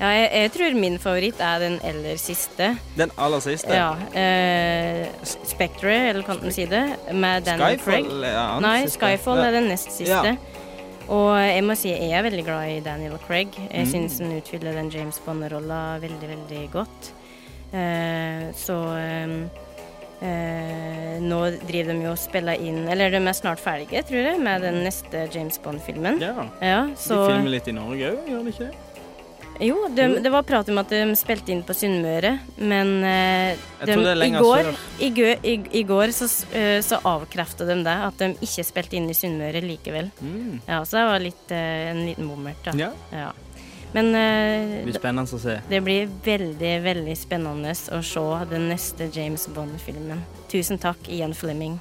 ja 0.01 0.11
jeg, 0.13 0.27
jeg 0.43 0.51
tror 0.57 0.75
min 0.77 0.99
favoritt 1.01 1.41
er 1.41 1.63
den 1.63 1.79
aller 1.87 2.19
siste. 2.21 2.73
Den 2.99 3.13
aller 3.17 3.41
siste. 3.45 3.73
Ja. 3.73 3.95
Eh, 4.13 5.07
Spectre, 5.25 5.95
eller 6.11 6.27
kan 6.27 6.43
man 6.43 6.53
si 6.53 6.67
det, 6.69 6.83
med 7.17 7.47
Daniel 7.49 7.79
Skyfall 7.81 8.25
er 8.29 8.35
Ja, 8.37 8.47
Nei, 8.61 8.77
siste. 8.85 8.99
Skyfall 9.01 9.43
er 9.47 9.57
den 9.57 9.71
nest 9.73 9.93
siste. 9.95 10.35
Ja. 10.37 10.63
Og 11.07 11.37
jeg 11.39 11.63
må 11.65 11.77
si 11.79 11.93
jeg 11.95 12.11
er 12.19 12.25
veldig 12.27 12.45
glad 12.49 12.73
i 12.75 12.81
Daniel 12.85 13.17
Craig. 13.27 13.55
Jeg 13.71 13.87
Mm. 13.87 13.91
synes 13.95 14.19
han 14.19 14.37
utfyller 14.41 14.75
den 14.75 14.91
James 14.91 15.21
Bond-rolla 15.25 15.99
veldig, 16.03 16.29
veldig 16.35 16.65
godt. 16.75 17.13
Eh, 17.73 18.51
så 18.59 18.81
eh, 18.99 19.37
eh, 20.25 21.19
nå 21.23 21.41
driver 21.67 21.93
de 21.93 22.07
jo 22.07 22.15
og 22.15 22.21
spiller 22.21 22.61
inn 22.63 22.87
Eller 22.93 23.13
de 23.13 23.21
er 23.21 23.37
snart 23.37 23.63
ferdige, 23.63 24.03
tror 24.09 24.23
jeg, 24.23 24.41
med 24.43 24.65
den 24.65 24.83
neste 24.87 25.27
James 25.35 25.59
Bond-filmen. 25.63 26.21
Ja. 26.23 26.49
Ja, 26.61 26.83
De 26.89 26.99
filmer 26.99 27.53
litt 27.57 27.69
i 27.69 27.77
Norge 27.77 28.13
òg, 28.15 28.29
gjør 28.31 28.45
de 28.45 28.55
ikke 28.55 28.69
det? 28.69 28.75
Jo, 29.61 29.77
de, 29.89 30.07
det 30.21 30.31
var 30.33 30.45
prat 30.45 30.69
om 30.69 30.79
at 30.83 30.91
de 30.93 30.99
spilte 31.17 31.53
inn 31.55 31.63
på 31.65 31.73
Sunnmøre, 31.77 32.35
men 32.61 32.91
eh, 33.09 33.63
de, 33.89 33.95
i, 34.27 34.29
går, 34.37 34.69
i, 35.01 35.09
i, 35.49 35.55
i 35.81 35.83
går 35.89 36.13
så, 36.13 36.29
eh, 36.53 36.77
så 36.85 36.99
avkrefta 37.09 37.65
de 37.69 37.79
det, 37.87 37.97
at 38.11 38.21
de 38.21 38.29
ikke 38.45 38.67
spilte 38.69 38.99
inn 38.99 39.09
i 39.09 39.17
Sunnmøre 39.17 39.63
likevel. 39.65 40.11
Mm. 40.21 40.61
Ja, 40.67 40.83
så 40.85 41.01
det 41.01 41.07
var 41.09 41.25
litt, 41.25 41.49
eh, 41.57 41.89
en 41.95 42.05
liten 42.05 42.29
bommert, 42.29 42.61
da. 42.69 42.77
Ja. 42.77 42.93
Ja. 43.17 43.31
Men 43.93 44.15
eh, 44.15 44.71
Det 44.79 44.85
blir 44.85 44.99
spennende 44.99 45.37
å 45.37 45.39
se. 45.41 45.61
det 45.69 45.81
blir 45.81 46.09
veldig, 46.25 46.73
veldig 46.85 47.17
spennende 47.17 47.71
å 47.93 48.01
se 48.03 48.25
den 48.51 48.69
neste 48.69 49.09
James 49.15 49.47
Bond-filmen. 49.49 50.21
Tusen 50.51 50.79
takk, 50.79 51.09
Ian 51.09 51.35
Fleming. 51.35 51.79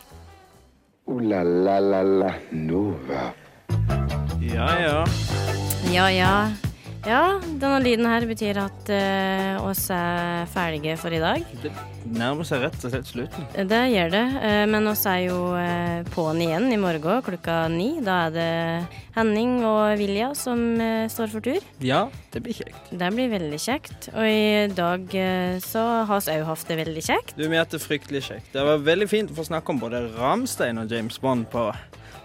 Ooh 1.07 1.19
la 1.21 1.43
la 1.43 1.79
la 1.79 2.01
la 2.01 2.31
Nova. 2.51 3.31
Ja, 4.41 4.69
ja. 4.81 5.05
Ja, 5.91 6.07
ja. 6.09 6.31
Ja, 7.05 7.37
denne 7.61 7.83
lyden 7.85 8.07
her 8.09 8.23
betyr 8.25 8.57
at 8.63 8.89
eh, 8.89 9.61
oss 9.61 9.83
er 9.93 10.47
ferdige 10.49 10.95
for 10.97 11.13
i 11.13 11.19
dag. 11.21 11.43
Det 11.61 11.69
nærmer 12.17 12.47
seg 12.47 12.63
rett 12.63 12.81
og 12.81 12.93
slett 12.93 13.11
slutten. 13.11 13.45
Det 13.69 13.81
gjør 13.93 14.09
det, 14.13 14.25
Uh, 14.35 14.65
men 14.69 14.87
oss 14.89 15.05
er 15.09 15.21
jo 15.27 15.37
uh, 15.53 16.01
på'n 16.13 16.41
igjen 16.43 16.67
i 16.73 16.77
morgen 16.81 17.21
klokka 17.25 17.65
ni. 17.71 18.01
Da 18.03 18.25
er 18.27 18.33
det 18.33 18.49
Henning 19.15 19.61
og 19.65 19.95
Vilja 19.99 20.31
som 20.37 20.59
uh, 20.81 21.05
står 21.11 21.31
for 21.31 21.45
tur. 21.45 21.65
Ja, 21.85 22.05
det 22.33 22.41
blir 22.45 22.57
kjekt. 22.57 22.89
Det 22.91 23.09
blir 23.15 23.31
veldig 23.31 23.59
kjekt. 23.61 24.09
Og 24.11 24.25
i 24.27 24.67
dag 24.75 25.15
eh, 25.15 25.55
så 25.63 25.83
har 26.09 26.23
vi 26.25 26.35
òg 26.35 26.49
hatt 26.49 26.65
det 26.67 26.79
veldig 26.81 27.03
kjekt. 27.05 27.35
Du, 27.37 27.45
vi 27.45 27.55
har 27.55 27.63
hatt 27.63 27.75
det 27.77 27.81
fryktelig 27.83 28.25
kjekt. 28.27 28.49
Det 28.53 28.65
var 28.67 28.83
veldig 28.83 29.07
fint 29.11 29.31
å 29.31 29.37
få 29.37 29.45
snakke 29.47 29.71
om 29.71 29.79
både 29.79 30.03
Ramstein 30.17 30.81
og 30.81 30.91
James 30.91 31.21
Bond 31.23 31.47
på, 31.53 31.69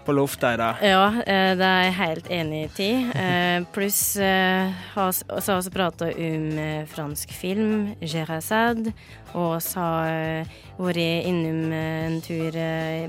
på 0.05 0.13
lufta 0.15 0.53
i 0.53 0.57
dag. 0.57 0.75
Ja, 0.83 1.07
eh, 1.25 1.51
det 1.57 1.67
er 1.67 1.83
jeg 1.83 1.93
helt 1.97 2.29
enig 2.31 2.61
i. 2.79 2.89
Eh, 3.15 3.63
Pluss 3.73 4.17
eh, 4.17 4.71
har- 4.95 5.11
så 5.11 5.23
har 5.51 5.55
vi 5.55 5.59
også 5.61 5.73
prata 5.73 6.05
om 6.11 6.85
fransk 6.87 7.29
film, 7.31 7.95
Gerazade, 8.01 8.93
og 9.33 9.61
vi 9.61 9.79
har 9.79 10.45
vært 10.79 11.25
innom 11.25 11.71
en 11.73 12.21
tur 12.21 12.51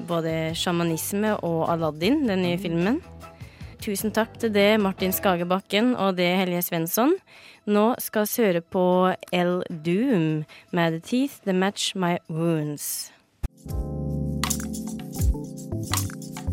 både 0.07 0.53
sjamanisme 0.55 1.37
og 1.43 1.69
Aladdin, 1.71 2.27
den 2.27 2.43
nye 2.43 2.59
filmen. 2.59 3.01
Tusen 3.83 4.13
takk 4.15 4.37
til 4.39 4.51
det, 4.53 4.79
Martin 4.81 5.11
Skagebakken, 5.13 5.97
og 5.99 6.15
det, 6.17 6.37
Helje 6.39 6.63
Svensson. 6.63 7.17
Nå 7.67 7.95
skal 7.99 8.27
vi 8.27 8.43
høre 8.45 8.61
på 8.63 9.15
El 9.33 9.63
Doom 9.71 10.45
med 10.73 10.93
The 10.93 11.01
Teeth 11.01 11.43
The 11.45 11.53
Match 11.53 11.95
My 11.97 12.19
Wounds. 12.29 13.11